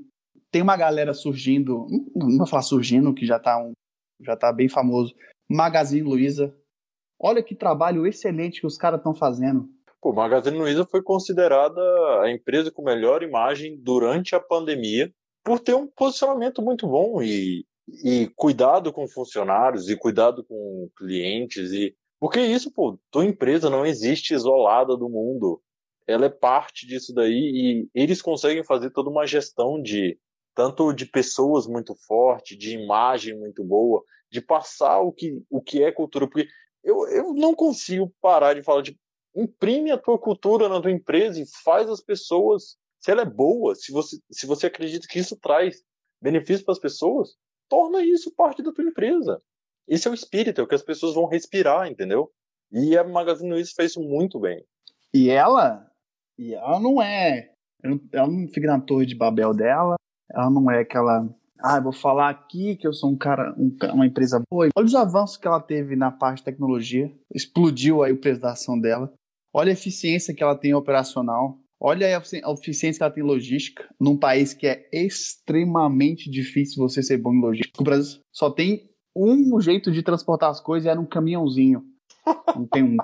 Tem 0.50 0.60
uma 0.60 0.76
galera 0.76 1.14
surgindo, 1.14 1.86
não 2.14 2.38
vou 2.38 2.46
falar 2.46 2.62
surgindo, 2.62 3.14
que 3.14 3.24
já 3.24 3.36
está 3.36 3.56
um, 3.62 3.72
já 4.20 4.36
tá 4.36 4.52
bem 4.52 4.68
famoso. 4.68 5.14
Magazine 5.48 6.02
Luiza. 6.02 6.54
Olha 7.22 7.42
que 7.42 7.54
trabalho 7.54 8.06
excelente 8.06 8.60
que 8.60 8.66
os 8.66 8.76
caras 8.76 8.98
estão 8.98 9.14
fazendo. 9.14 9.68
Pô, 10.00 10.12
Magazine 10.12 10.56
Luiza 10.56 10.86
foi 10.90 11.02
considerada 11.02 11.80
a 12.22 12.30
empresa 12.30 12.70
com 12.70 12.82
melhor 12.82 13.22
imagem 13.22 13.78
durante 13.80 14.34
a 14.34 14.40
pandemia 14.40 15.12
por 15.44 15.60
ter 15.60 15.74
um 15.74 15.86
posicionamento 15.86 16.62
muito 16.62 16.86
bom 16.86 17.22
e, 17.22 17.64
e 18.02 18.30
cuidado 18.34 18.92
com 18.92 19.06
funcionários 19.06 19.88
e 19.88 19.96
cuidado 19.96 20.42
com 20.44 20.88
clientes 20.96 21.70
e 21.72 21.94
porque 22.20 22.38
isso, 22.38 22.70
pô, 22.70 23.00
tua 23.10 23.24
empresa 23.24 23.70
não 23.70 23.86
existe 23.86 24.34
isolada 24.34 24.94
do 24.94 25.08
mundo. 25.08 25.60
Ela 26.06 26.26
é 26.26 26.30
parte 26.30 26.86
disso 26.86 27.14
daí 27.14 27.32
e 27.32 27.90
eles 27.94 28.20
conseguem 28.20 28.62
fazer 28.62 28.90
toda 28.90 29.08
uma 29.08 29.26
gestão 29.26 29.80
de 29.80 30.18
tanto 30.54 30.92
de 30.92 31.06
pessoas 31.06 31.66
muito 31.66 31.94
forte, 32.06 32.56
de 32.56 32.76
imagem 32.76 33.38
muito 33.38 33.64
boa, 33.64 34.04
de 34.30 34.42
passar 34.42 35.00
o 35.00 35.10
que, 35.10 35.42
o 35.48 35.62
que 35.62 35.82
é 35.82 35.90
cultura. 35.90 36.26
Porque 36.28 36.46
eu, 36.84 37.08
eu 37.08 37.32
não 37.32 37.54
consigo 37.54 38.12
parar 38.20 38.54
de 38.54 38.62
falar 38.62 38.82
de 38.82 38.98
imprime 39.34 39.90
a 39.90 39.98
tua 39.98 40.18
cultura 40.18 40.68
na 40.68 40.80
tua 40.80 40.90
empresa 40.90 41.40
e 41.40 41.46
faz 41.64 41.88
as 41.88 42.02
pessoas, 42.02 42.76
se 42.98 43.10
ela 43.10 43.22
é 43.22 43.26
boa, 43.26 43.74
se 43.74 43.92
você, 43.92 44.18
se 44.30 44.46
você 44.46 44.66
acredita 44.66 45.06
que 45.08 45.18
isso 45.18 45.36
traz 45.36 45.82
benefício 46.20 46.64
para 46.66 46.72
as 46.72 46.78
pessoas, 46.78 47.36
torna 47.68 48.04
isso 48.04 48.34
parte 48.34 48.62
da 48.62 48.72
tua 48.72 48.84
empresa. 48.84 49.40
Esse 49.88 50.08
é 50.08 50.10
o 50.10 50.14
espírito, 50.14 50.60
é 50.60 50.64
o 50.64 50.66
que 50.66 50.74
as 50.74 50.82
pessoas 50.82 51.14
vão 51.14 51.26
respirar, 51.26 51.88
entendeu? 51.88 52.30
E 52.72 52.96
a 52.96 53.02
Magazine 53.02 53.50
Luiza 53.50 53.72
fez 53.74 53.92
isso 53.92 54.00
muito 54.00 54.38
bem. 54.38 54.64
E 55.12 55.28
ela, 55.28 55.86
e 56.38 56.54
ela 56.54 56.78
não 56.78 57.02
é, 57.02 57.50
ela 58.12 58.28
não 58.28 58.46
fica 58.48 58.68
na 58.68 58.80
torre 58.80 59.06
de 59.06 59.16
Babel 59.16 59.52
dela, 59.52 59.96
ela 60.32 60.48
não 60.48 60.70
é 60.70 60.80
aquela, 60.80 61.28
ah, 61.58 61.80
vou 61.80 61.92
falar 61.92 62.30
aqui 62.30 62.76
que 62.76 62.86
eu 62.86 62.92
sou 62.92 63.10
um 63.10 63.16
cara, 63.16 63.52
um, 63.58 63.76
uma 63.92 64.06
empresa 64.06 64.40
boa. 64.50 64.68
Olha 64.76 64.86
os 64.86 64.94
avanços 64.94 65.36
que 65.36 65.48
ela 65.48 65.60
teve 65.60 65.96
na 65.96 66.12
parte 66.12 66.38
de 66.38 66.44
tecnologia, 66.44 67.12
explodiu 67.34 68.02
aí 68.02 68.12
o 68.12 68.20
preço 68.20 68.40
da 68.40 68.52
ação 68.52 68.78
dela. 68.78 69.12
Olha 69.52 69.70
a 69.70 69.72
eficiência 69.72 70.34
que 70.34 70.42
ela 70.42 70.56
tem 70.56 70.72
operacional. 70.74 71.58
Olha 71.82 72.06
a 72.06 72.52
eficiência 72.52 72.98
que 72.98 73.02
ela 73.02 73.12
tem 73.12 73.24
em 73.24 73.26
logística, 73.26 73.88
num 73.98 74.16
país 74.16 74.52
que 74.52 74.66
é 74.66 74.86
extremamente 74.92 76.30
difícil 76.30 76.76
você 76.76 77.02
ser 77.02 77.16
bom 77.16 77.32
em 77.32 77.40
logística. 77.40 77.80
O 77.80 77.84
Brasil 77.84 78.20
só 78.30 78.50
tem 78.50 78.89
um 79.14 79.60
jeito 79.60 79.90
de 79.90 80.02
transportar 80.02 80.50
as 80.50 80.60
coisas 80.60 80.86
era 80.86 81.00
um 81.00 81.06
caminhãozinho. 81.06 81.84
Não 82.54 82.66
tem 82.66 82.82
um. 82.82 82.96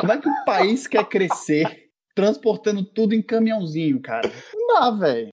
Como 0.00 0.12
é 0.12 0.18
que 0.18 0.28
o 0.28 0.44
país 0.44 0.86
quer 0.86 1.08
crescer 1.08 1.90
transportando 2.14 2.84
tudo 2.84 3.14
em 3.14 3.22
caminhãozinho, 3.22 4.00
cara? 4.00 4.30
Não 4.54 4.66
dá, 4.74 4.90
velho. 4.90 5.28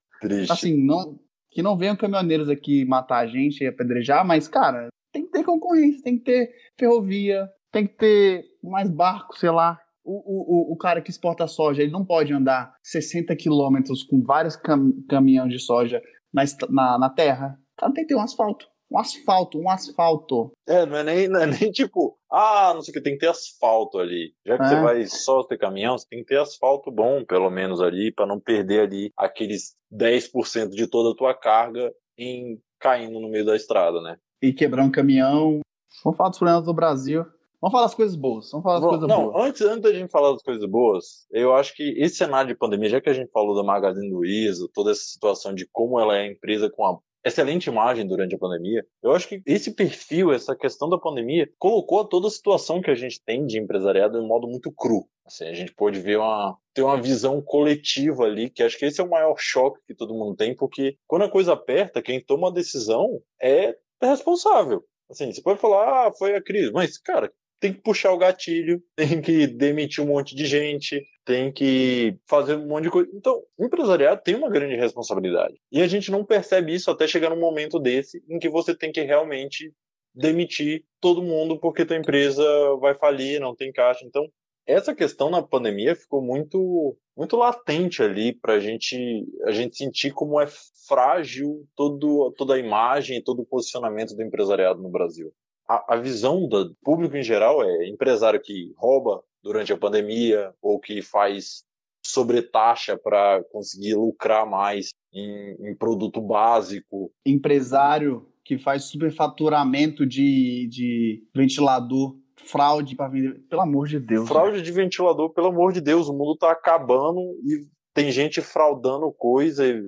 Assim, 0.49 0.75
não, 0.85 1.19
que 1.51 1.61
não 1.61 1.77
venham 1.77 1.95
caminhoneiros 1.95 2.49
aqui 2.49 2.85
matar 2.85 3.19
a 3.19 3.27
gente 3.27 3.63
e 3.63 3.67
apedrejar, 3.67 4.25
mas, 4.25 4.47
cara, 4.47 4.89
tem 5.11 5.25
que 5.25 5.31
ter 5.31 5.43
concorrência, 5.43 6.03
tem 6.03 6.17
que 6.17 6.23
ter 6.23 6.51
ferrovia, 6.79 7.49
tem 7.71 7.87
que 7.87 7.95
ter 7.95 8.45
mais 8.63 8.89
barco, 8.89 9.37
sei 9.37 9.51
lá. 9.51 9.79
O, 10.03 10.71
o, 10.71 10.73
o 10.73 10.77
cara 10.77 11.01
que 11.01 11.09
exporta 11.09 11.45
soja, 11.47 11.81
ele 11.81 11.91
não 11.91 12.05
pode 12.05 12.31
andar 12.31 12.73
60 12.81 13.35
quilômetros 13.35 14.03
com 14.03 14.21
vários 14.23 14.55
cam 14.55 14.93
caminhões 15.09 15.51
de 15.51 15.59
soja 15.59 16.01
na, 16.33 16.43
na, 16.69 16.97
na 16.97 17.09
terra 17.09 17.59
cara 17.77 17.93
tem 17.93 18.03
que 18.03 18.09
ter 18.09 18.15
um 18.15 18.21
asfalto. 18.21 18.67
Um 18.89 18.97
asfalto, 18.97 19.59
um 19.59 19.69
asfalto. 19.69 20.51
É, 20.65 20.85
não 20.85 20.97
é 20.97 21.03
nem, 21.03 21.27
não 21.27 21.41
é 21.41 21.45
nem 21.45 21.71
tipo, 21.71 22.17
ah, 22.31 22.71
não 22.73 22.81
sei 22.81 22.91
o 22.91 22.93
que, 22.93 23.01
tem 23.01 23.13
que 23.13 23.19
ter 23.19 23.29
asfalto 23.29 23.99
ali. 23.99 24.33
Já 24.45 24.57
que 24.57 24.63
é. 24.63 24.67
você 24.67 24.81
vai 24.81 25.05
só 25.05 25.43
ter 25.43 25.57
caminhão, 25.57 25.97
você 25.97 26.07
tem 26.09 26.19
que 26.19 26.25
ter 26.25 26.39
asfalto 26.39 26.89
bom, 26.89 27.25
pelo 27.25 27.49
menos 27.49 27.81
ali, 27.81 28.11
para 28.11 28.25
não 28.25 28.39
perder 28.39 28.81
ali 28.81 29.11
aqueles 29.17 29.75
10% 29.93 30.69
de 30.69 30.87
toda 30.87 31.11
a 31.11 31.15
tua 31.15 31.33
carga 31.33 31.93
em 32.17 32.59
caindo 32.79 33.19
no 33.19 33.29
meio 33.29 33.45
da 33.45 33.55
estrada, 33.55 34.01
né? 34.01 34.17
E 34.41 34.53
quebrar 34.53 34.83
um 34.83 34.91
caminhão. 34.91 35.59
Vamos 36.03 36.17
falar 36.17 36.29
dos 36.29 36.39
problemas 36.39 36.63
do 36.63 36.73
Brasil. 36.73 37.25
Vamos 37.59 37.71
falar 37.71 37.85
das 37.85 37.95
coisas 37.95 38.15
boas. 38.15 38.51
Vamos 38.51 38.63
falar 38.63 38.79
das 38.79 38.89
coisas 38.89 39.07
não, 39.07 39.31
boas. 39.31 39.47
Antes, 39.47 39.61
antes 39.61 39.81
da 39.81 39.93
gente 39.93 40.11
falar 40.11 40.31
das 40.31 40.43
coisas 40.43 40.69
boas, 40.69 41.25
eu 41.31 41.55
acho 41.55 41.75
que 41.75 41.95
esse 41.97 42.15
cenário 42.15 42.47
de 42.47 42.57
pandemia, 42.57 42.89
já 42.89 43.01
que 43.01 43.09
a 43.09 43.13
gente 43.13 43.31
falou 43.31 43.55
da 43.55 43.63
Magazine 43.63 44.11
Luiza, 44.11 44.69
toda 44.73 44.91
essa 44.91 45.01
situação 45.01 45.55
de 45.55 45.67
como 45.71 45.99
ela 45.99 46.15
é 46.15 46.21
a 46.21 46.31
empresa 46.31 46.69
com 46.69 46.85
a 46.85 46.97
excelente 47.27 47.67
imagem 47.67 48.07
durante 48.07 48.35
a 48.35 48.37
pandemia. 48.37 48.85
Eu 49.01 49.11
acho 49.11 49.27
que 49.27 49.41
esse 49.45 49.73
perfil, 49.73 50.31
essa 50.31 50.55
questão 50.55 50.89
da 50.89 50.97
pandemia, 50.97 51.49
colocou 51.57 52.03
toda 52.05 52.27
a 52.27 52.31
situação 52.31 52.81
que 52.81 52.91
a 52.91 52.95
gente 52.95 53.21
tem 53.23 53.45
de 53.45 53.59
empresariado 53.59 54.17
de 54.17 54.23
um 54.23 54.27
modo 54.27 54.47
muito 54.47 54.71
cru. 54.71 55.07
Assim, 55.25 55.45
a 55.45 55.53
gente 55.53 55.73
pode 55.73 55.99
ver 55.99 56.17
uma 56.17 56.57
ter 56.73 56.83
uma 56.83 57.01
visão 57.01 57.41
coletiva 57.41 58.23
ali, 58.23 58.49
que 58.49 58.63
acho 58.63 58.77
que 58.77 58.85
esse 58.85 59.01
é 59.01 59.03
o 59.03 59.09
maior 59.09 59.35
choque 59.37 59.81
que 59.87 59.95
todo 59.95 60.13
mundo 60.13 60.35
tem, 60.35 60.55
porque 60.55 60.95
quando 61.07 61.23
a 61.23 61.29
coisa 61.29 61.53
aperta, 61.53 62.01
quem 62.01 62.23
toma 62.23 62.49
a 62.49 62.53
decisão 62.53 63.19
é 63.41 63.75
responsável. 64.01 64.83
Assim, 65.09 65.31
você 65.31 65.41
pode 65.41 65.59
falar, 65.59 66.07
ah, 66.07 66.13
foi 66.13 66.35
a 66.35 66.41
crise, 66.41 66.71
mas, 66.71 66.97
cara, 66.97 67.31
tem 67.59 67.73
que 67.73 67.81
puxar 67.81 68.11
o 68.11 68.17
gatilho, 68.17 68.81
tem 68.95 69.21
que 69.21 69.47
demitir 69.47 70.03
um 70.03 70.07
monte 70.07 70.35
de 70.35 70.45
gente, 70.45 71.05
tem 71.25 71.51
que 71.51 72.17
fazer 72.27 72.55
um 72.55 72.67
monte 72.67 72.83
de 72.83 72.89
coisa. 72.89 73.09
Então, 73.13 73.41
o 73.57 73.65
empresariado 73.65 74.21
tem 74.23 74.35
uma 74.35 74.49
grande 74.49 74.75
responsabilidade. 74.75 75.55
E 75.71 75.81
a 75.81 75.87
gente 75.87 76.09
não 76.11 76.23
percebe 76.23 76.73
isso 76.73 76.89
até 76.89 77.07
chegar 77.07 77.29
num 77.29 77.39
momento 77.39 77.79
desse 77.79 78.23
em 78.29 78.39
que 78.39 78.49
você 78.49 78.75
tem 78.75 78.91
que 78.91 79.01
realmente 79.01 79.73
demitir 80.15 80.83
todo 80.99 81.21
mundo 81.21 81.59
porque 81.59 81.85
tua 81.85 81.97
empresa 81.97 82.43
vai 82.79 82.95
falir, 82.95 83.39
não 83.39 83.55
tem 83.55 83.71
caixa. 83.71 84.05
Então, 84.05 84.27
essa 84.65 84.93
questão 84.93 85.29
na 85.29 85.41
pandemia 85.41 85.95
ficou 85.95 86.21
muito 86.21 86.97
muito 87.15 87.35
latente 87.35 88.03
ali 88.03 88.33
para 88.33 88.53
a 88.53 88.59
gente 88.59 89.25
a 89.45 89.51
gente 89.51 89.77
sentir 89.77 90.11
como 90.11 90.39
é 90.39 90.47
frágil 90.87 91.65
todo, 91.75 92.31
toda 92.37 92.55
a 92.55 92.59
imagem, 92.59 93.23
todo 93.23 93.41
o 93.41 93.45
posicionamento 93.45 94.15
do 94.15 94.21
empresariado 94.21 94.81
no 94.81 94.89
Brasil. 94.89 95.33
A, 95.67 95.95
a 95.95 95.97
visão 95.97 96.47
do 96.47 96.75
público 96.83 97.15
em 97.17 97.23
geral 97.23 97.63
é 97.63 97.87
empresário 97.87 98.41
que 98.41 98.73
rouba 98.77 99.21
durante 99.43 99.71
a 99.73 99.77
pandemia 99.77 100.53
ou 100.61 100.79
que 100.79 101.01
faz 101.01 101.63
sobretaxa 102.05 102.97
para 102.97 103.43
conseguir 103.51 103.95
lucrar 103.95 104.45
mais 104.45 104.89
em, 105.13 105.55
em 105.59 105.75
produto 105.75 106.21
básico. 106.21 107.11
Empresário 107.25 108.27
que 108.43 108.57
faz 108.57 108.85
superfaturamento 108.85 110.05
de, 110.05 110.67
de 110.71 111.21
ventilador, 111.35 112.15
fraude 112.37 112.95
para 112.95 113.09
vender. 113.09 113.41
Pelo 113.49 113.61
amor 113.61 113.87
de 113.87 113.99
Deus. 113.99 114.27
Fraude 114.27 114.57
né? 114.57 114.63
de 114.63 114.71
ventilador, 114.71 115.31
pelo 115.31 115.47
amor 115.47 115.73
de 115.73 115.81
Deus. 115.81 116.07
O 116.07 116.13
mundo 116.13 116.33
está 116.33 116.51
acabando 116.51 117.19
e 117.43 117.67
tem 117.93 118.09
gente 118.09 118.41
fraudando 118.41 119.11
coisa. 119.11 119.67
E... 119.67 119.81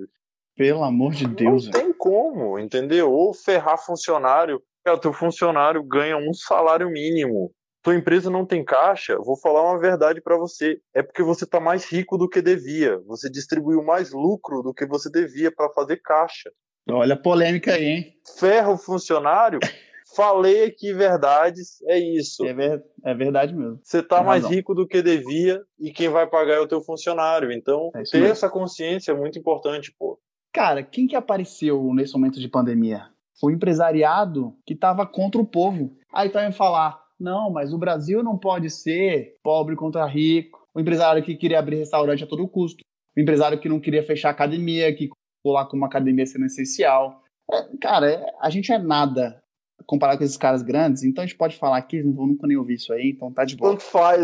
Pelo 0.57 0.83
amor 0.83 1.13
de 1.13 1.25
Deus. 1.25 1.65
Não 1.65 1.71
tem 1.71 1.93
como, 1.93 2.59
entendeu? 2.59 3.12
Ou 3.12 3.33
ferrar 3.33 3.77
funcionário. 3.77 4.62
O 4.91 4.98
teu 4.98 5.13
funcionário 5.13 5.84
ganha 5.84 6.17
um 6.17 6.34
salário 6.34 6.89
mínimo. 6.89 7.51
Tua 7.81 7.96
empresa 7.96 8.29
não 8.29 8.46
tem 8.46 8.63
caixa, 8.63 9.17
vou 9.17 9.39
falar 9.39 9.63
uma 9.63 9.79
verdade 9.79 10.22
para 10.22 10.38
você. 10.38 10.79
É 10.93 11.01
porque 11.01 11.24
você 11.24 11.46
está 11.46 11.60
mais 11.60 11.86
rico 11.86 12.17
do 12.17 12.27
que 12.27 12.41
devia. 12.41 13.00
Você 13.08 13.29
distribuiu 13.29 13.81
mais 13.84 14.12
lucro 14.12 14.62
do 14.62 14.74
que 14.74 14.86
você 14.86 15.10
devia 15.10 15.51
para 15.51 15.72
fazer 15.72 15.98
caixa. 15.98 16.51
Olha 16.89 17.13
a 17.13 17.17
polêmica 17.17 17.74
aí, 17.74 17.86
hein? 17.86 18.13
Ferro 18.38 18.77
funcionário. 18.77 19.60
Falei 20.15 20.65
aqui 20.65 20.91
verdades, 20.91 21.81
é 21.84 22.00
isso. 22.00 22.43
É, 22.43 22.53
ver, 22.53 22.84
é 23.05 23.13
verdade 23.13 23.55
mesmo. 23.55 23.79
Você 23.84 24.00
está 24.00 24.24
mais 24.24 24.41
razão. 24.41 24.55
rico 24.55 24.74
do 24.74 24.88
que 24.88 25.03
devia 25.03 25.62
e 25.79 25.91
quem 25.91 26.10
vai 26.10 26.27
pagar 26.27 26.55
é 26.55 26.60
o 26.60 26.67
teu 26.67 26.81
funcionário. 26.81 27.51
Então, 27.51 27.91
é 27.93 28.01
ter 28.03 28.17
mesmo. 28.17 28.31
essa 28.31 28.50
consciência 28.50 29.12
é 29.12 29.15
muito 29.15 29.38
importante, 29.38 29.93
pô. 29.98 30.19
Cara, 30.51 30.81
quem 30.81 31.05
que 31.05 31.15
apareceu 31.15 31.93
nesse 31.93 32.13
momento 32.13 32.39
de 32.39 32.48
pandemia? 32.48 33.08
O 33.41 33.51
empresariado 33.51 34.55
que 34.65 34.74
estava 34.74 35.05
contra 35.05 35.39
o 35.39 35.46
povo. 35.46 35.96
Aí 36.13 36.29
tá 36.29 36.46
me 36.46 36.53
falar, 36.53 37.01
não, 37.19 37.51
mas 37.51 37.74
o 37.74 37.77
Brasil 37.77 38.24
não 38.24 38.38
pode 38.38 38.69
ser 38.69 39.36
pobre 39.43 39.75
contra 39.75 40.05
rico. 40.05 40.60
O 40.74 40.79
empresário 40.79 41.24
que 41.24 41.36
queria 41.36 41.60
abrir 41.60 41.77
restaurante 41.77 42.24
a 42.24 42.27
todo 42.27 42.48
custo. 42.48 42.84
O 43.15 43.19
empresário 43.19 43.60
que 43.60 43.69
não 43.69 43.79
queria 43.79 44.03
fechar 44.03 44.29
academia, 44.29 44.93
que 44.96 45.10
lá 45.46 45.65
com 45.65 45.77
uma 45.77 45.88
academia 45.88 46.25
sendo 46.25 46.46
essencial. 46.46 47.22
É, 47.51 47.77
cara, 47.77 48.12
é, 48.12 48.25
a 48.41 48.50
gente 48.50 48.72
é 48.72 48.77
nada 48.77 49.39
comparado 49.86 50.19
com 50.19 50.24
esses 50.24 50.38
caras 50.38 50.62
grandes, 50.62 51.03
então 51.03 51.24
a 51.24 51.25
gente 51.25 51.38
pode 51.38 51.58
falar 51.58 51.77
aqui, 51.77 52.03
não 52.03 52.13
vou 52.13 52.27
nunca 52.27 52.46
nem 52.46 52.58
ouvir 52.58 52.75
isso 52.75 52.93
aí, 52.93 53.10
então 53.10 53.31
tá 53.31 53.43
de 53.43 53.55
boa. 53.55 53.72
Tanto 53.72 53.84
faz? 53.84 54.22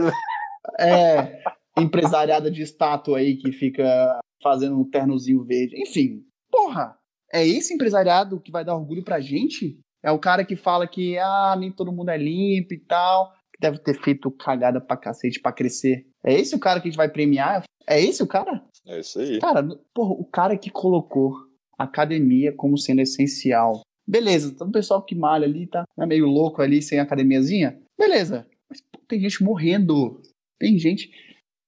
É, 0.79 1.41
empresariada 1.77 2.51
de 2.51 2.61
estátua 2.61 3.19
aí 3.19 3.37
que 3.37 3.51
fica 3.51 4.19
fazendo 4.41 4.79
um 4.79 4.89
ternozinho 4.89 5.43
verde. 5.43 5.75
Enfim, 5.81 6.23
porra, 6.51 6.97
é 7.31 7.45
esse 7.45 7.73
empresariado 7.73 8.39
que 8.39 8.51
vai 8.51 8.63
dar 8.63 8.75
orgulho 8.75 9.03
pra 9.03 9.19
gente? 9.19 9.79
É 10.03 10.11
o 10.11 10.19
cara 10.19 10.45
que 10.45 10.55
fala 10.55 10.87
que, 10.87 11.17
ah, 11.17 11.55
nem 11.57 11.71
todo 11.71 11.91
mundo 11.91 12.09
é 12.09 12.17
limpo 12.17 12.73
e 12.73 12.79
tal, 12.79 13.33
que 13.53 13.59
deve 13.59 13.79
ter 13.79 13.99
feito 14.01 14.29
cagada 14.31 14.79
pra 14.79 14.97
cacete 14.97 15.39
pra 15.39 15.51
crescer. 15.51 16.05
É 16.23 16.33
esse 16.33 16.55
o 16.55 16.59
cara 16.59 16.79
que 16.79 16.87
a 16.87 16.91
gente 16.91 16.97
vai 16.97 17.09
premiar? 17.09 17.63
É 17.87 17.99
esse 18.01 18.21
o 18.21 18.27
cara? 18.27 18.63
É 18.85 18.99
isso 18.99 19.19
aí. 19.19 19.39
Cara, 19.39 19.67
porra, 19.93 20.11
o 20.11 20.25
cara 20.25 20.57
que 20.57 20.69
colocou 20.69 21.33
academia 21.77 22.53
como 22.53 22.77
sendo 22.77 23.01
essencial. 23.01 23.81
Beleza, 24.07 24.51
então 24.53 24.67
o 24.67 24.71
pessoal 24.71 25.03
que 25.03 25.15
malha 25.15 25.45
ali 25.45 25.65
tá 25.65 25.83
né, 25.97 26.05
meio 26.05 26.27
louco 26.27 26.61
ali, 26.61 26.81
sem 26.81 26.99
academiazinha. 26.99 27.79
Beleza. 27.97 28.47
Mas 28.69 28.81
pô, 28.81 28.99
tem 29.07 29.19
gente 29.19 29.43
morrendo. 29.43 30.21
Tem 30.59 30.77
gente. 30.77 31.09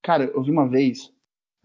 Cara, 0.03 0.25
eu 0.25 0.43
vi 0.43 0.51
uma 0.51 0.69
vez 0.69 1.11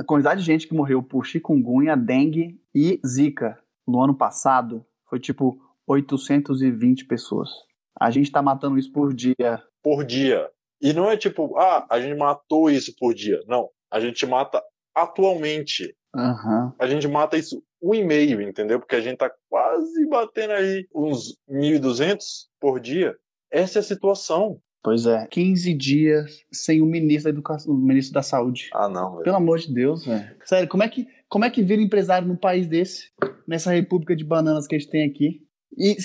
a 0.00 0.04
quantidade 0.04 0.40
de 0.40 0.46
gente 0.46 0.66
que 0.66 0.75
morreu 0.75 1.02
por 1.02 1.25
chikungunya, 1.25 1.96
dengue 1.96 2.58
e 2.75 2.99
zika 3.06 3.62
no 3.87 4.03
ano 4.03 4.15
passado 4.15 4.85
foi 5.09 5.19
tipo 5.19 5.59
820 5.87 7.07
pessoas. 7.07 7.51
A 7.99 8.11
gente 8.11 8.31
tá 8.31 8.41
matando 8.41 8.79
isso 8.79 8.93
por 8.93 9.15
dia. 9.15 9.62
Por 9.83 10.05
dia. 10.05 10.49
E 10.81 10.93
não 10.93 11.11
é 11.11 11.17
tipo, 11.17 11.57
ah, 11.57 11.87
a 11.89 12.01
gente 12.01 12.17
matou 12.17 12.71
isso 12.71 12.95
por 12.99 13.15
dia. 13.15 13.41
Não. 13.47 13.69
A 13.91 14.01
gente 14.01 14.27
mata 14.27 14.62
atualmente. 14.95 15.95
Uhum. 16.15 16.73
A 16.79 16.87
gente 16.87 17.07
mata 17.09 17.37
isso 17.37 17.62
um 17.83 17.95
e 17.95 18.05
meio, 18.05 18.41
entendeu? 18.41 18.79
Porque 18.79 18.97
a 18.97 19.01
gente 19.01 19.19
tá 19.19 19.31
quase 19.49 20.07
batendo 20.09 20.53
aí 20.53 20.87
uns 20.95 21.37
1.200 21.51 22.23
por 22.61 22.81
dia. 22.81 23.17
Essa 23.51 23.79
é 23.79 23.81
a 23.81 23.85
situação. 23.85 24.61
Pois 24.83 25.07
é. 25.07 25.27
15 25.29 25.75
dias 25.75 26.41
sem 26.53 26.83
o 26.83 26.87
ministro 26.87 27.25
da 27.25 27.31
educação, 27.31 27.73
o 27.73 27.79
ministro 27.79 28.15
da 28.15 28.23
saúde. 28.23 28.69
Ah, 28.73 28.89
não, 28.89 29.12
velho. 29.12 29.25
Pelo 29.25 29.37
amor 29.37 29.59
de 29.59 29.73
Deus, 29.73 30.05
velho. 30.05 30.37
Sério, 30.45 30.69
como 30.69 30.83
é 30.83 30.89
que 30.89 31.07
como 31.33 31.47
é 31.47 31.51
que 31.51 31.62
vira 31.62 31.81
empresário 31.81 32.29
num 32.29 32.37
país 32.37 32.69
desse? 32.69 33.11
Nessa 33.49 33.73
república 33.73 34.15
de 34.15 34.23
bananas 34.23 34.67
que 34.67 34.75
a 34.75 34.79
gente 34.79 34.91
tem 34.91 35.09
aqui? 35.09 35.41
E 35.79 35.97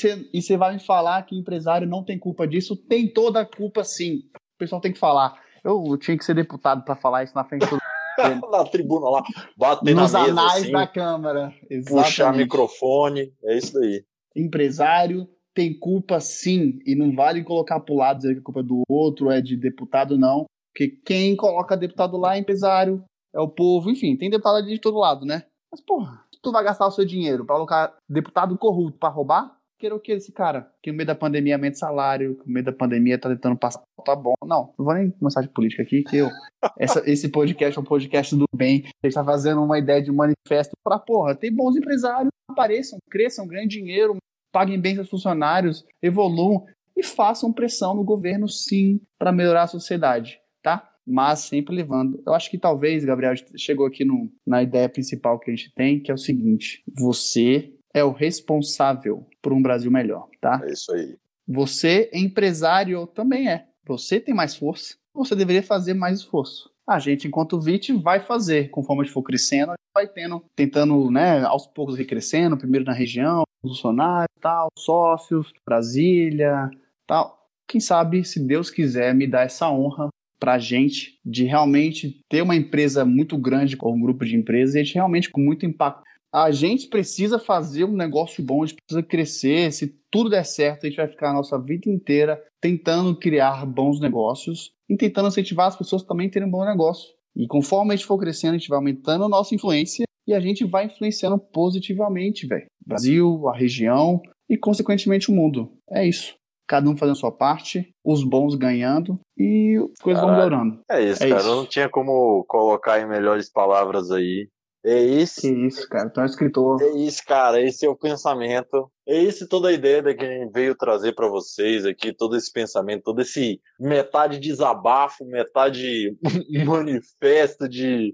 você 0.42 0.56
vai 0.56 0.76
me 0.76 0.80
falar 0.80 1.22
que 1.24 1.38
empresário 1.38 1.86
não 1.86 2.02
tem 2.02 2.18
culpa 2.18 2.48
disso? 2.48 2.78
Tem 2.78 3.12
toda 3.12 3.42
a 3.42 3.46
culpa, 3.46 3.84
sim. 3.84 4.20
O 4.56 4.58
pessoal 4.58 4.80
tem 4.80 4.94
que 4.94 4.98
falar. 4.98 5.38
Eu 5.66 5.98
tinha 5.98 6.18
que 6.18 6.24
ser 6.24 6.34
deputado 6.34 6.82
para 6.86 6.96
falar 6.96 7.26
isso 7.26 7.36
na 7.36 7.44
frente 7.44 7.66
do 7.68 7.78
na 8.50 8.64
tribuna 8.64 9.10
lá, 9.10 9.24
bater 9.58 9.94
Nos 9.94 10.14
na 10.14 10.22
mesa. 10.22 10.32
Nos 10.32 10.42
anais 10.42 10.64
assim, 10.64 10.72
da 10.72 10.88
Câmara. 10.88 11.54
Exatamente. 11.70 12.06
Puxar 12.06 12.34
microfone, 12.34 13.34
é 13.44 13.58
isso 13.58 13.74
daí. 13.74 14.06
Empresário 14.34 15.28
tem 15.54 15.78
culpa 15.78 16.22
sim, 16.22 16.80
e 16.86 16.96
não 16.96 17.14
vale 17.14 17.44
colocar 17.44 17.82
pro 17.82 17.96
lado 17.96 18.20
dizer 18.20 18.36
que 18.36 18.40
a 18.40 18.44
culpa 18.44 18.62
é 18.62 18.64
do 18.64 18.82
outro, 18.88 19.30
é 19.30 19.42
de 19.42 19.58
deputado, 19.58 20.18
não. 20.18 20.46
Porque 20.72 21.02
quem 21.06 21.36
coloca 21.36 21.76
deputado 21.76 22.16
lá 22.16 22.38
é 22.38 22.40
empresário, 22.40 23.04
é 23.34 23.40
o 23.40 23.48
povo, 23.48 23.90
enfim, 23.90 24.16
tem 24.16 24.30
deputado 24.30 24.58
ali 24.58 24.74
de 24.74 24.82
todo 24.82 24.98
lado, 24.98 25.26
né? 25.26 25.44
Mas, 25.72 25.82
porra, 25.82 26.24
tu 26.42 26.52
vai 26.52 26.64
gastar 26.64 26.88
o 26.88 26.92
seu 26.92 27.06
dinheiro 27.06 27.46
para 27.46 27.56
colocar 27.56 27.96
deputado 28.10 28.58
corrupto 28.58 28.98
para 28.98 29.10
roubar? 29.10 29.58
queira 29.78 29.96
o 29.96 30.00
que 30.00 30.12
esse 30.12 30.32
cara? 30.32 30.72
Que 30.82 30.92
no 30.92 30.98
meio 30.98 31.08
da 31.08 31.16
pandemia 31.16 31.56
aumenta 31.56 31.78
salário, 31.78 32.36
que 32.36 32.48
no 32.48 32.54
meio 32.54 32.66
da 32.66 32.72
pandemia 32.72 33.20
tá 33.20 33.30
tentando 33.30 33.58
passar, 33.58 33.82
tá 34.04 34.16
bom. 34.16 34.34
Não, 34.44 34.74
não 34.78 34.86
vou 34.86 34.94
nem 34.94 35.12
começar 35.12 35.42
de 35.42 35.50
política 35.50 35.84
aqui, 35.84 36.04
que 36.04 36.18
eu. 36.18 36.30
Essa, 36.78 37.04
esse 37.10 37.30
podcast 37.30 37.78
é 37.78 37.82
um 37.82 37.86
podcast 37.86 38.36
do 38.36 38.46
bem. 38.54 38.84
A 39.04 39.08
gente 39.08 39.14
tá 39.14 39.24
fazendo 39.24 39.64
uma 39.64 39.78
ideia 39.78 40.02
de 40.02 40.12
manifesto 40.12 40.76
pra, 40.84 41.00
porra, 41.00 41.36
tem 41.36 41.54
bons 41.54 41.76
empresários, 41.76 42.32
apareçam, 42.50 42.98
cresçam, 43.10 43.48
ganhem 43.48 43.68
dinheiro, 43.68 44.18
paguem 44.52 44.80
bem 44.80 44.96
seus 44.96 45.10
funcionários, 45.10 45.86
evoluam 46.02 46.66
e 46.96 47.04
façam 47.04 47.54
pressão 47.54 47.94
no 47.94 48.04
governo, 48.04 48.50
sim, 48.50 49.00
para 49.20 49.32
melhorar 49.32 49.64
a 49.64 49.68
sociedade, 49.68 50.40
tá? 50.64 50.90
Mas 51.08 51.40
sempre 51.40 51.74
levando. 51.74 52.22
Eu 52.26 52.34
acho 52.34 52.52
que 52.52 52.58
talvez, 52.58 53.06
Gabriel, 53.06 53.34
chegou 53.56 53.86
aqui 53.86 54.04
no, 54.04 54.30
na 54.46 54.62
ideia 54.62 54.90
principal 54.90 55.40
que 55.40 55.50
a 55.50 55.56
gente 55.56 55.74
tem, 55.74 56.02
que 56.02 56.12
é 56.12 56.14
o 56.14 56.18
seguinte: 56.18 56.84
você 56.94 57.74
é 57.94 58.04
o 58.04 58.12
responsável 58.12 59.26
por 59.42 59.54
um 59.54 59.62
Brasil 59.62 59.90
melhor, 59.90 60.28
tá? 60.42 60.62
É 60.64 60.72
isso 60.72 60.92
aí. 60.92 61.16
Você, 61.48 62.10
empresário, 62.14 63.08
também 63.08 63.50
é. 63.50 63.66
Você 63.86 64.20
tem 64.20 64.36
mais 64.36 64.56
força, 64.56 64.98
você 65.14 65.34
deveria 65.34 65.64
fazer 65.64 65.94
mais 65.94 66.20
esforço. 66.20 66.70
A 66.86 67.00
gente, 67.00 67.28
enquanto 67.28 67.60
VIT, 67.60 67.94
vai 67.94 68.20
fazer, 68.20 68.70
conforme 68.70 69.02
a 69.02 69.06
gente 69.06 69.14
for 69.14 69.24
crescendo, 69.24 69.72
a 69.72 69.76
gente 69.76 69.94
vai 69.94 70.08
tendo, 70.08 70.44
tentando, 70.56 71.10
né, 71.10 71.44
aos 71.44 71.66
poucos 71.68 71.98
ir 72.00 72.06
crescendo, 72.06 72.58
primeiro 72.58 72.86
na 72.86 72.94
região, 72.94 73.44
funcionários, 73.62 74.28
tal, 74.42 74.68
sócios, 74.78 75.54
Brasília, 75.66 76.70
tal. 77.06 77.38
Quem 77.68 77.82
sabe, 77.82 78.24
se 78.24 78.40
Deus 78.40 78.70
quiser, 78.70 79.14
me 79.14 79.28
dar 79.28 79.44
essa 79.44 79.70
honra 79.70 80.10
para 80.40 80.54
a 80.54 80.60
gente 80.60 81.20
de 81.26 81.44
realmente 81.46 82.22
ter 82.30 82.42
uma 82.42 82.56
empresa 82.56 83.04
muito 83.04 83.38
grande, 83.38 83.78
ou 83.80 83.96
um 83.96 84.02
grupo 84.02 84.26
de 84.26 84.36
empresas, 84.36 84.76
e 84.76 84.80
a 84.80 84.84
gente 84.84 84.96
realmente 84.96 85.30
com 85.30 85.42
muito 85.42 85.66
impacto 85.66 86.04
a 86.32 86.52
gente 86.52 86.88
precisa 86.88 87.40
fazer 87.40 87.86
um 87.86 87.94
negócio 87.94 88.44
bom, 88.44 88.64
a 88.64 88.66
gente 88.66 88.78
precisa 88.78 89.02
crescer. 89.02 89.72
Se 89.72 89.96
tudo 90.12 90.30
der 90.30 90.44
certo, 90.44 90.86
a 90.86 90.90
gente 90.90 90.98
vai 90.98 91.08
ficar 91.08 91.32
a 91.32 91.34
nossa 91.34 91.58
vida 91.58 91.90
inteira 91.90 92.42
tentando 92.62 93.18
criar 93.18 93.66
bons 93.66 94.00
negócios 94.00 94.72
e 94.90 94.96
tentando 94.96 95.30
incentivar 95.30 95.68
as 95.68 95.76
pessoas 95.76 96.04
também 96.04 96.28
a 96.28 96.32
terem 96.32 96.48
um 96.48 96.52
bom 96.52 96.66
negócio. 96.66 97.10
E 97.36 97.48
conforme 97.48 97.94
a 97.94 97.96
gente 97.96 98.06
for 98.06 98.18
crescendo, 98.18 98.56
a 98.56 98.58
gente 98.58 98.70
vai 98.70 98.78
aumentando 98.78 99.24
a 99.24 99.30
nossa 99.30 99.56
influência 99.56 100.06
e 100.28 100.34
a 100.34 100.40
gente 100.40 100.66
vai 100.66 100.86
influenciando 100.86 101.40
positivamente, 101.40 102.46
velho. 102.46 102.66
Brasil, 102.86 103.48
a 103.48 103.56
região 103.56 104.22
e, 104.50 104.58
consequentemente, 104.58 105.32
o 105.32 105.36
mundo. 105.36 105.72
É 105.90 106.08
isso. 106.08 106.36
Cada 106.68 106.90
um 106.90 106.98
fazendo 106.98 107.16
a 107.16 107.20
sua 107.20 107.32
parte, 107.32 107.94
os 108.04 108.24
bons 108.24 108.56
ganhando 108.56 109.20
e 109.38 109.78
as 109.94 110.00
coisas 110.02 110.22
vão 110.22 110.32
melhorando. 110.34 110.82
É 110.90 111.02
isso, 111.02 111.24
é 111.24 111.30
cara. 111.30 111.42
Isso. 111.42 111.50
Eu 111.50 111.56
não 111.56 111.66
tinha 111.66 111.88
como 111.88 112.44
colocar 112.46 113.00
em 113.00 113.08
melhores 113.08 113.50
palavras 113.50 114.12
aí 114.12 114.50
É 114.84 115.02
esse. 115.02 115.42
Que 115.42 115.68
isso, 115.68 115.88
cara. 115.88 116.10
Tu 116.10 116.20
é 116.20 116.24
um 116.24 116.26
escritor. 116.26 116.82
É 116.82 116.90
isso, 116.98 117.24
cara. 117.26 117.62
Esse 117.62 117.86
é 117.86 117.90
o 117.90 117.96
pensamento. 117.96 118.92
É 119.08 119.16
esse 119.16 119.48
toda 119.48 119.70
a 119.70 119.74
ideia 119.74 120.04
que 120.14 120.26
a 120.26 120.30
gente 120.30 120.52
veio 120.52 120.76
trazer 120.76 121.14
para 121.14 121.30
vocês 121.30 121.86
aqui, 121.86 122.12
todo 122.12 122.36
esse 122.36 122.52
pensamento, 122.52 123.04
todo 123.04 123.22
esse 123.22 123.62
metade 123.80 124.40
desabafo, 124.40 125.26
metade 125.26 126.18
manifesto 126.66 127.70
de 127.70 128.14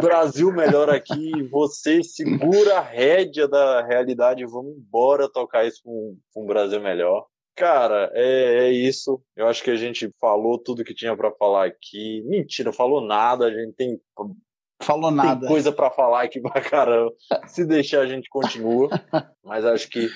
Brasil 0.00 0.52
melhor 0.52 0.90
aqui, 0.90 1.30
você 1.50 2.02
segura 2.02 2.78
a 2.78 2.80
rédea 2.80 3.48
da 3.48 3.82
realidade, 3.82 4.44
vamos 4.44 4.76
embora 4.76 5.30
tocar 5.30 5.66
isso 5.66 5.80
com 5.82 6.16
um 6.36 6.46
Brasil 6.46 6.80
melhor. 6.80 7.24
Cara, 7.54 8.10
é, 8.14 8.66
é, 8.66 8.70
isso. 8.70 9.22
Eu 9.36 9.46
acho 9.46 9.62
que 9.62 9.70
a 9.70 9.76
gente 9.76 10.10
falou 10.20 10.58
tudo 10.58 10.84
que 10.84 10.94
tinha 10.94 11.16
para 11.16 11.30
falar 11.32 11.66
aqui. 11.66 12.22
Mentira, 12.24 12.72
falou 12.72 13.06
nada. 13.06 13.46
A 13.46 13.50
gente 13.50 13.74
tem 13.74 14.00
falou 14.82 15.10
nada. 15.10 15.40
Tem 15.40 15.48
coisa 15.48 15.70
para 15.70 15.90
falar 15.90 16.22
aqui 16.22 16.40
pra 16.40 16.60
caramba. 16.60 17.12
Se 17.46 17.64
deixar 17.64 18.00
a 18.00 18.06
gente 18.06 18.28
continua, 18.28 18.88
mas 19.44 19.64
acho 19.64 19.88
que 19.88 20.08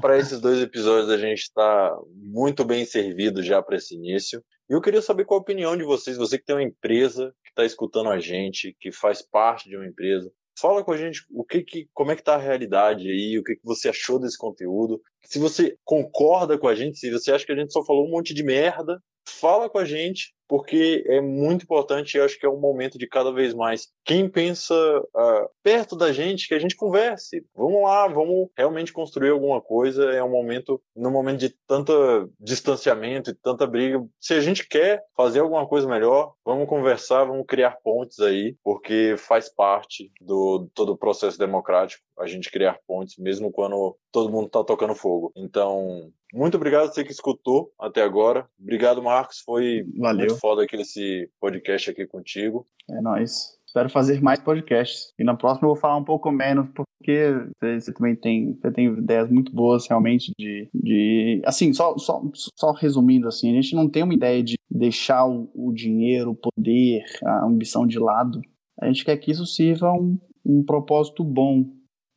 para 0.00 0.18
esses 0.18 0.40
dois 0.40 0.60
episódios 0.60 1.10
a 1.10 1.18
gente 1.18 1.40
está 1.40 1.96
muito 2.14 2.64
bem 2.64 2.84
servido 2.84 3.42
já 3.42 3.62
para 3.62 3.76
esse 3.76 3.94
início. 3.94 4.42
E 4.68 4.74
eu 4.74 4.80
queria 4.80 5.02
saber 5.02 5.24
qual 5.24 5.38
a 5.38 5.42
opinião 5.42 5.76
de 5.76 5.84
vocês, 5.84 6.16
você 6.16 6.38
que 6.38 6.44
tem 6.44 6.56
uma 6.56 6.62
empresa, 6.62 7.34
que 7.42 7.50
está 7.50 7.64
escutando 7.64 8.10
a 8.10 8.18
gente, 8.18 8.76
que 8.80 8.92
faz 8.92 9.20
parte 9.20 9.68
de 9.68 9.76
uma 9.76 9.86
empresa. 9.86 10.30
Fala 10.58 10.84
com 10.84 10.92
a 10.92 10.96
gente 10.96 11.24
o 11.30 11.44
que, 11.44 11.62
que 11.62 11.88
como 11.92 12.12
é 12.12 12.16
que 12.16 12.22
tá 12.22 12.34
a 12.34 12.38
realidade 12.38 13.08
aí, 13.08 13.38
o 13.38 13.42
que, 13.42 13.56
que 13.56 13.64
você 13.64 13.88
achou 13.88 14.18
desse 14.18 14.38
conteúdo. 14.38 15.00
Se 15.24 15.38
você 15.38 15.76
concorda 15.84 16.58
com 16.58 16.68
a 16.68 16.74
gente, 16.74 16.98
se 16.98 17.10
você 17.10 17.32
acha 17.32 17.44
que 17.44 17.52
a 17.52 17.56
gente 17.56 17.72
só 17.72 17.84
falou 17.84 18.06
um 18.06 18.10
monte 18.10 18.32
de 18.32 18.42
merda, 18.42 19.02
fala 19.26 19.68
com 19.68 19.78
a 19.78 19.84
gente 19.84 20.34
porque 20.48 21.04
é 21.06 21.20
muito 21.20 21.64
importante 21.64 22.16
e 22.16 22.20
acho 22.20 22.38
que 22.38 22.46
é 22.46 22.48
um 22.48 22.60
momento 22.60 22.98
de 22.98 23.06
cada 23.06 23.32
vez 23.32 23.54
mais 23.54 23.88
quem 24.04 24.28
pensa 24.28 24.74
uh, 24.74 25.48
perto 25.62 25.96
da 25.96 26.12
gente 26.12 26.46
que 26.46 26.54
a 26.54 26.58
gente 26.58 26.76
converse. 26.76 27.44
Vamos 27.54 27.82
lá, 27.82 28.06
vamos 28.06 28.48
realmente 28.56 28.92
construir 28.92 29.30
alguma 29.30 29.60
coisa. 29.60 30.04
É 30.12 30.22
um 30.22 30.30
momento, 30.30 30.80
no 30.94 31.10
momento 31.10 31.40
de 31.40 31.56
tanto 31.66 32.30
distanciamento 32.38 33.30
e 33.30 33.34
tanta 33.34 33.66
briga. 33.66 34.04
Se 34.20 34.34
a 34.34 34.40
gente 34.40 34.68
quer 34.68 35.02
fazer 35.16 35.40
alguma 35.40 35.66
coisa 35.66 35.88
melhor, 35.88 36.34
vamos 36.44 36.68
conversar, 36.68 37.24
vamos 37.24 37.46
criar 37.46 37.78
pontes 37.82 38.20
aí, 38.20 38.56
porque 38.62 39.16
faz 39.16 39.48
parte 39.48 40.12
do 40.20 40.68
todo 40.74 40.92
o 40.92 40.98
processo 40.98 41.38
democrático 41.38 42.04
a 42.18 42.26
gente 42.26 42.50
criar 42.50 42.78
pontes, 42.86 43.16
mesmo 43.18 43.50
quando 43.50 43.96
todo 44.12 44.30
mundo 44.30 44.46
está 44.46 44.62
tocando 44.62 44.94
fogo. 44.94 45.32
Então, 45.34 46.12
muito 46.34 46.56
obrigado 46.56 46.84
a 46.84 46.92
você 46.92 47.04
que 47.04 47.12
escutou 47.12 47.72
até 47.78 48.02
agora. 48.02 48.46
Obrigado, 48.60 49.02
Marcos. 49.02 49.38
Foi 49.44 49.86
Valeu. 49.96 50.26
muito 50.26 50.40
foda 50.40 50.64
aqui 50.64 50.76
esse 50.76 51.30
podcast 51.40 51.90
aqui 51.90 52.06
contigo. 52.06 52.66
É 52.90 53.00
nóis. 53.00 53.54
Espero 53.66 53.88
fazer 53.88 54.20
mais 54.20 54.40
podcasts. 54.40 55.12
E 55.18 55.24
na 55.24 55.34
próxima 55.34 55.66
eu 55.66 55.72
vou 55.72 55.80
falar 55.80 55.96
um 55.96 56.04
pouco 56.04 56.30
menos, 56.30 56.68
porque 56.74 57.32
você 57.60 57.92
também 57.92 58.14
tem, 58.14 58.54
você 58.54 58.70
tem 58.70 58.86
ideias 58.86 59.30
muito 59.30 59.52
boas 59.52 59.86
realmente 59.88 60.32
de. 60.38 60.68
de 60.72 61.42
assim, 61.44 61.72
só, 61.72 61.96
só, 61.98 62.22
só 62.56 62.72
resumindo 62.72 63.26
assim, 63.26 63.50
a 63.50 63.60
gente 63.60 63.74
não 63.74 63.88
tem 63.88 64.02
uma 64.02 64.14
ideia 64.14 64.42
de 64.42 64.56
deixar 64.70 65.26
o, 65.26 65.50
o 65.54 65.72
dinheiro, 65.72 66.30
o 66.30 66.36
poder, 66.36 67.04
a 67.24 67.44
ambição 67.44 67.86
de 67.86 67.98
lado. 67.98 68.40
A 68.80 68.86
gente 68.86 69.04
quer 69.04 69.16
que 69.16 69.30
isso 69.30 69.46
sirva 69.46 69.92
um, 69.92 70.18
um 70.44 70.64
propósito 70.64 71.24
bom 71.24 71.64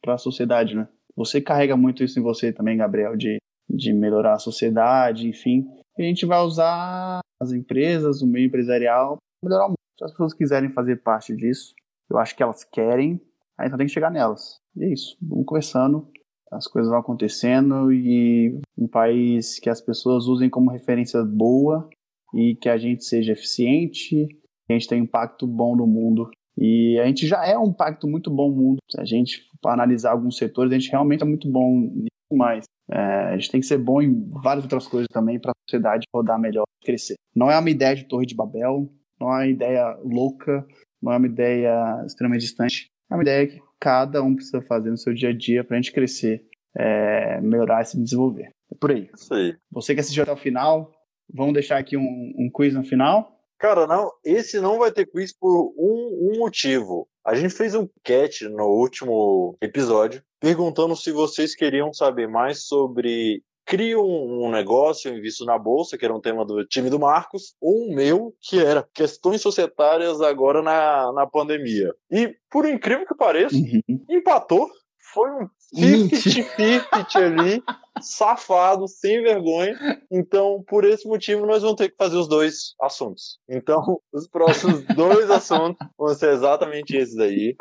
para 0.01 0.15
a 0.15 0.19
sociedade, 0.19 0.75
né? 0.75 0.87
Você 1.15 1.41
carrega 1.41 1.75
muito 1.75 2.03
isso 2.03 2.19
em 2.19 2.23
você 2.23 2.53
também, 2.53 2.77
Gabriel, 2.77 3.15
de, 3.17 3.37
de 3.69 3.93
melhorar 3.93 4.33
a 4.33 4.39
sociedade, 4.39 5.27
enfim. 5.27 5.67
E 5.97 6.03
a 6.03 6.05
gente 6.05 6.25
vai 6.25 6.39
usar 6.39 7.19
as 7.41 7.51
empresas, 7.51 8.21
o 8.21 8.27
meio 8.27 8.47
empresarial, 8.47 9.17
para 9.41 9.49
melhorar 9.49 9.65
o 9.65 9.69
mundo. 9.69 9.77
Se 9.97 10.05
as 10.05 10.11
pessoas 10.11 10.33
quiserem 10.33 10.71
fazer 10.71 10.97
parte 10.97 11.35
disso, 11.35 11.73
eu 12.09 12.17
acho 12.17 12.35
que 12.35 12.43
elas 12.43 12.63
querem, 12.63 13.19
aí 13.57 13.69
só 13.69 13.77
tem 13.77 13.87
que 13.87 13.93
chegar 13.93 14.11
nelas. 14.11 14.59
E 14.75 14.85
é 14.85 14.93
isso. 14.93 15.17
Vamos 15.21 15.45
conversando, 15.45 16.07
as 16.51 16.67
coisas 16.67 16.89
vão 16.89 16.99
acontecendo 16.99 17.91
e 17.91 18.59
um 18.77 18.87
país 18.87 19.59
que 19.59 19.69
as 19.69 19.81
pessoas 19.81 20.27
usem 20.27 20.49
como 20.49 20.71
referência 20.71 21.23
boa 21.23 21.89
e 22.33 22.55
que 22.55 22.69
a 22.69 22.77
gente 22.77 23.03
seja 23.03 23.33
eficiente, 23.33 24.27
que 24.27 24.73
a 24.73 24.73
gente 24.73 24.87
tenha 24.87 25.01
um 25.01 25.05
impacto 25.05 25.47
bom 25.47 25.75
no 25.75 25.87
mundo. 25.87 26.29
E 26.57 26.99
a 26.99 27.05
gente 27.05 27.27
já 27.27 27.45
é 27.45 27.57
um 27.57 27.67
impacto 27.67 28.07
muito 28.07 28.31
bom 28.31 28.49
no 28.49 28.55
mundo. 28.55 28.77
Se 28.89 28.99
a 28.99 29.05
gente 29.05 29.47
for 29.61 29.69
analisar 29.69 30.11
alguns 30.11 30.37
setores, 30.37 30.71
a 30.71 30.77
gente 30.77 30.91
realmente 30.91 31.23
é 31.23 31.25
muito 31.25 31.49
bom 31.49 32.05
mas 32.31 32.65
é, 32.89 32.99
a 32.99 33.37
gente 33.37 33.51
tem 33.51 33.61
que 33.61 33.67
ser 33.67 33.77
bom 33.77 34.01
em 34.01 34.27
várias 34.29 34.63
outras 34.63 34.87
coisas 34.87 35.07
também 35.11 35.39
para 35.39 35.51
a 35.51 35.69
sociedade 35.69 36.05
rodar 36.13 36.39
melhor, 36.39 36.65
crescer. 36.83 37.15
Não 37.35 37.51
é 37.51 37.57
uma 37.57 37.69
ideia 37.69 37.95
de 37.95 38.05
Torre 38.05 38.25
de 38.25 38.35
Babel, 38.35 38.89
não 39.19 39.29
é 39.29 39.35
uma 39.35 39.47
ideia 39.47 39.97
louca, 40.03 40.65
não 41.01 41.11
é 41.11 41.17
uma 41.17 41.27
ideia 41.27 42.03
extremamente 42.05 42.41
distante. 42.41 42.87
É 43.09 43.13
uma 43.15 43.23
ideia 43.23 43.47
que 43.47 43.59
cada 43.79 44.21
um 44.21 44.35
precisa 44.35 44.61
fazer 44.61 44.89
no 44.89 44.97
seu 44.97 45.13
dia 45.13 45.29
a 45.29 45.33
dia 45.33 45.63
para 45.63 45.77
a 45.77 45.81
gente 45.81 45.93
crescer, 45.93 46.43
é, 46.75 47.39
melhorar 47.41 47.81
e 47.81 47.85
se 47.85 48.01
desenvolver. 48.01 48.49
É 48.71 48.75
por 48.79 48.91
aí. 48.91 49.09
Isso 49.13 49.33
aí. 49.33 49.55
Você 49.71 49.93
que 49.93 50.01
assistiu 50.01 50.23
até 50.23 50.31
o 50.31 50.37
final, 50.37 50.91
vamos 51.33 51.53
deixar 51.53 51.77
aqui 51.77 51.95
um, 51.95 52.33
um 52.37 52.49
quiz 52.53 52.73
no 52.73 52.83
final. 52.83 53.36
Cara, 53.59 53.87
não, 53.87 54.11
esse 54.23 54.59
não 54.59 54.77
vai 54.77 54.91
ter 54.91 55.05
quiz 55.07 55.33
por 55.33 55.73
um, 55.77 56.33
um 56.33 56.39
motivo. 56.39 57.07
A 57.25 57.35
gente 57.35 57.53
fez 57.53 57.73
um 57.73 57.87
catch 58.03 58.41
no 58.43 58.67
último 58.67 59.57
episódio 59.61 60.23
perguntando 60.39 60.95
se 60.95 61.11
vocês 61.11 61.55
queriam 61.55 61.91
saber 61.93 62.27
mais 62.27 62.65
sobre 62.67 63.41
crio 63.65 64.01
um 64.01 64.49
negócio, 64.49 65.13
invisto 65.13 65.43
na 65.43 65.59
bolsa, 65.59 65.97
que 65.97 66.05
era 66.05 66.15
um 66.15 66.21
tema 66.21 66.45
do 66.45 66.65
time 66.65 66.89
do 66.89 66.97
Marcos, 66.97 67.53
ou 67.59 67.87
o 67.87 67.93
meu, 67.93 68.33
que 68.39 68.57
era 68.57 68.87
questões 68.93 69.41
societárias 69.41 70.21
agora 70.21 70.61
na, 70.61 71.11
na 71.11 71.27
pandemia. 71.27 71.93
E, 72.09 72.33
por 72.49 72.65
incrível 72.65 73.05
que 73.05 73.13
pareça, 73.13 73.57
uhum. 73.57 74.05
empatou. 74.09 74.69
Foi 75.13 75.29
um 75.31 75.49
50-50 75.75 77.15
ali, 77.15 77.63
safado, 78.01 78.87
sem 78.87 79.21
vergonha. 79.21 79.75
Então, 80.11 80.63
por 80.67 80.85
esse 80.85 81.07
motivo, 81.07 81.45
nós 81.45 81.61
vamos 81.61 81.77
ter 81.77 81.89
que 81.89 81.95
fazer 81.97 82.17
os 82.17 82.27
dois 82.27 82.75
assuntos. 82.81 83.39
Então, 83.49 83.99
os 84.11 84.27
próximos 84.27 84.83
dois 84.95 85.29
assuntos 85.29 85.77
vão 85.97 86.13
ser 86.13 86.33
exatamente 86.33 86.95
esses 86.95 87.17
aí. 87.17 87.55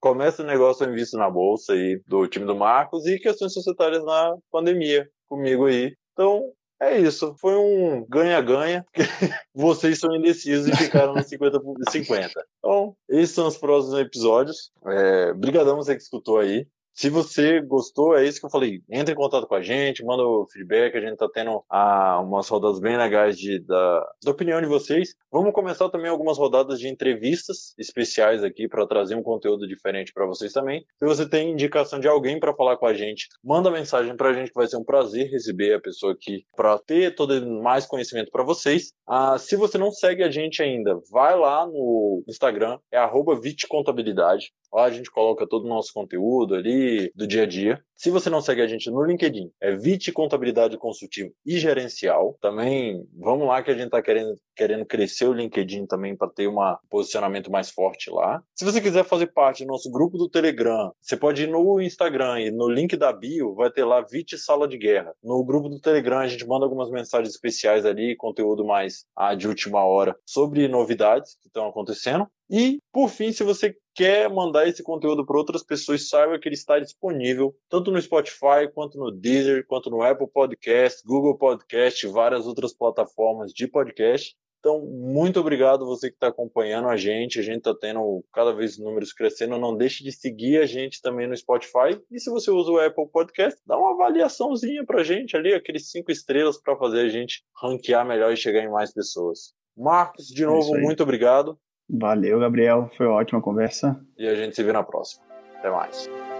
Começa 0.00 0.42
o 0.42 0.46
negócio 0.46 0.88
invisto 0.88 1.16
na 1.16 1.28
bolsa 1.28 1.72
aí 1.72 2.00
do 2.06 2.26
time 2.28 2.46
do 2.46 2.54
Marcos 2.54 3.06
e 3.06 3.18
questões 3.18 3.52
societárias 3.52 4.04
na 4.04 4.36
pandemia 4.50 5.08
comigo 5.26 5.66
aí. 5.66 5.94
Então, 6.12 6.52
é 6.80 6.98
isso. 6.98 7.34
Foi 7.38 7.56
um 7.56 8.06
ganha-ganha. 8.08 8.84
Vocês 9.54 9.98
são 9.98 10.14
indecisos 10.14 10.68
e 10.68 10.76
ficaram 10.76 11.14
no 11.14 11.22
50 11.22 11.60
por 11.60 11.76
50. 11.90 12.46
Então, 12.58 12.96
esses 13.08 13.34
são 13.34 13.46
os 13.48 13.56
próximos 13.56 13.98
episódios. 13.98 14.70
É, 14.86 15.32
brigadão 15.32 15.76
você 15.76 15.96
que 15.96 16.02
escutou 16.02 16.38
aí. 16.38 16.66
Se 16.98 17.08
você 17.10 17.60
gostou, 17.60 18.18
é 18.18 18.26
isso 18.26 18.40
que 18.40 18.46
eu 18.46 18.50
falei. 18.50 18.82
Entre 18.90 19.12
em 19.12 19.16
contato 19.16 19.46
com 19.46 19.54
a 19.54 19.62
gente, 19.62 20.04
manda 20.04 20.24
o 20.24 20.48
feedback. 20.50 20.96
A 20.96 21.00
gente 21.00 21.16
tá 21.16 21.28
tendo 21.32 21.62
ah, 21.70 22.20
umas 22.20 22.48
rodadas 22.48 22.80
bem 22.80 22.96
legais 22.96 23.38
de, 23.38 23.60
da, 23.60 24.04
da 24.24 24.32
opinião 24.32 24.60
de 24.60 24.66
vocês. 24.66 25.14
Vamos 25.30 25.52
começar 25.52 25.88
também 25.90 26.10
algumas 26.10 26.36
rodadas 26.36 26.80
de 26.80 26.88
entrevistas 26.88 27.72
especiais 27.78 28.42
aqui 28.42 28.66
para 28.66 28.84
trazer 28.84 29.14
um 29.14 29.22
conteúdo 29.22 29.68
diferente 29.68 30.12
para 30.12 30.26
vocês 30.26 30.52
também. 30.52 30.84
Se 30.98 31.04
você 31.04 31.28
tem 31.28 31.52
indicação 31.52 32.00
de 32.00 32.08
alguém 32.08 32.40
para 32.40 32.52
falar 32.52 32.76
com 32.76 32.86
a 32.86 32.94
gente, 32.94 33.28
manda 33.44 33.70
mensagem 33.70 34.16
para 34.16 34.30
a 34.30 34.32
gente 34.32 34.48
que 34.48 34.58
vai 34.58 34.66
ser 34.66 34.78
um 34.78 34.84
prazer 34.84 35.30
receber 35.30 35.74
a 35.74 35.80
pessoa 35.80 36.14
aqui 36.14 36.46
para 36.56 36.80
ter 36.80 37.14
todo 37.14 37.48
mais 37.62 37.86
conhecimento 37.86 38.32
para 38.32 38.42
vocês. 38.42 38.92
Ah, 39.06 39.38
se 39.38 39.54
você 39.54 39.78
não 39.78 39.92
segue 39.92 40.24
a 40.24 40.30
gente 40.32 40.60
ainda, 40.60 40.98
vai 41.12 41.38
lá 41.38 41.64
no 41.64 42.24
Instagram, 42.26 42.80
é 42.90 42.98
@vitcontabilidade. 43.40 44.50
Lá 44.72 44.84
a 44.84 44.90
gente 44.90 45.10
coloca 45.10 45.46
todo 45.46 45.64
o 45.64 45.68
nosso 45.68 45.92
conteúdo 45.92 46.54
ali 46.54 47.10
do 47.14 47.26
dia 47.26 47.42
a 47.42 47.46
dia. 47.46 47.82
Se 47.96 48.10
você 48.10 48.28
não 48.28 48.40
segue 48.40 48.62
a 48.62 48.66
gente 48.66 48.90
no 48.90 49.02
LinkedIn, 49.02 49.50
é 49.60 49.74
Vite 49.74 50.12
Contabilidade 50.12 50.76
Consultiva 50.76 51.30
e 51.44 51.58
Gerencial. 51.58 52.36
Também 52.40 53.04
vamos 53.16 53.48
lá 53.48 53.62
que 53.62 53.70
a 53.70 53.74
gente 53.74 53.86
está 53.86 54.02
querendo, 54.02 54.36
querendo 54.58 54.84
crescer 54.84 55.26
o 55.26 55.32
LinkedIn 55.32 55.86
também 55.86 56.16
para 56.16 56.28
ter 56.28 56.48
um 56.48 56.56
posicionamento 56.90 57.48
mais 57.48 57.70
forte 57.70 58.10
lá. 58.10 58.42
Se 58.56 58.64
você 58.64 58.80
quiser 58.80 59.04
fazer 59.04 59.28
parte 59.28 59.64
do 59.64 59.68
nosso 59.68 59.88
grupo 59.88 60.18
do 60.18 60.28
Telegram, 60.28 60.92
você 61.00 61.16
pode 61.16 61.44
ir 61.44 61.46
no 61.46 61.80
Instagram 61.80 62.40
e 62.40 62.50
no 62.50 62.68
link 62.68 62.96
da 62.96 63.12
bio 63.12 63.54
vai 63.54 63.70
ter 63.70 63.84
lá 63.84 64.00
Vite 64.00 64.36
Sala 64.36 64.66
de 64.66 64.76
Guerra. 64.76 65.14
No 65.22 65.44
grupo 65.44 65.68
do 65.68 65.80
Telegram 65.80 66.18
a 66.18 66.26
gente 66.26 66.44
manda 66.44 66.66
algumas 66.66 66.90
mensagens 66.90 67.32
especiais 67.32 67.86
ali, 67.86 68.16
conteúdo 68.16 68.64
mais 68.64 69.04
ah, 69.16 69.34
de 69.34 69.46
última 69.46 69.84
hora 69.84 70.16
sobre 70.26 70.66
novidades 70.66 71.36
que 71.40 71.46
estão 71.46 71.68
acontecendo. 71.68 72.26
E, 72.50 72.80
por 72.90 73.10
fim, 73.10 73.30
se 73.30 73.44
você 73.44 73.76
quer 73.94 74.30
mandar 74.30 74.66
esse 74.66 74.82
conteúdo 74.82 75.26
para 75.26 75.36
outras 75.36 75.62
pessoas, 75.62 76.08
saiba 76.08 76.38
que 76.38 76.48
ele 76.48 76.54
está 76.54 76.78
disponível 76.78 77.54
tanto 77.68 77.90
no 77.90 78.00
Spotify, 78.00 78.70
quanto 78.72 78.96
no 78.96 79.10
Deezer, 79.10 79.66
quanto 79.66 79.90
no 79.90 80.00
Apple 80.02 80.28
Podcast, 80.32 81.02
Google 81.04 81.36
Podcast 81.36 82.06
várias 82.06 82.46
outras 82.46 82.72
plataformas 82.72 83.52
de 83.52 83.68
podcast. 83.68 84.34
Então, 84.58 84.80
muito 84.80 85.38
obrigado 85.38 85.86
você 85.86 86.08
que 86.08 86.16
está 86.16 86.28
acompanhando 86.28 86.88
a 86.88 86.96
gente. 86.96 87.38
A 87.38 87.42
gente 87.42 87.58
está 87.58 87.74
tendo 87.74 88.24
cada 88.32 88.52
vez 88.52 88.78
números 88.78 89.12
crescendo. 89.12 89.58
Não 89.58 89.76
deixe 89.76 90.02
de 90.02 90.12
seguir 90.12 90.58
a 90.58 90.66
gente 90.66 91.00
também 91.00 91.26
no 91.26 91.36
Spotify. 91.36 92.00
E 92.10 92.18
se 92.18 92.28
você 92.30 92.50
usa 92.50 92.70
o 92.70 92.78
Apple 92.78 93.08
Podcast, 93.08 93.60
dá 93.66 93.78
uma 93.78 93.92
avaliaçãozinha 93.92 94.84
para 94.84 95.00
a 95.00 95.04
gente 95.04 95.36
ali, 95.36 95.54
aqueles 95.54 95.90
cinco 95.90 96.10
estrelas 96.10 96.60
para 96.60 96.76
fazer 96.76 97.00
a 97.00 97.08
gente 97.08 97.42
ranquear 97.62 98.06
melhor 98.06 98.32
e 98.32 98.36
chegar 98.36 98.62
em 98.62 98.70
mais 98.70 98.92
pessoas. 98.92 99.54
Marcos, 99.76 100.26
de 100.26 100.42
é 100.42 100.46
novo, 100.46 100.76
é 100.76 100.80
muito 100.80 101.02
obrigado. 101.02 101.58
Valeu, 101.88 102.40
Gabriel. 102.40 102.90
Foi 102.96 103.06
ótima 103.06 103.40
conversa. 103.40 103.98
E 104.18 104.26
a 104.26 104.34
gente 104.34 104.56
se 104.56 104.62
vê 104.62 104.72
na 104.72 104.82
próxima. 104.82 105.24
Até 105.58 105.70
mais. 105.70 106.37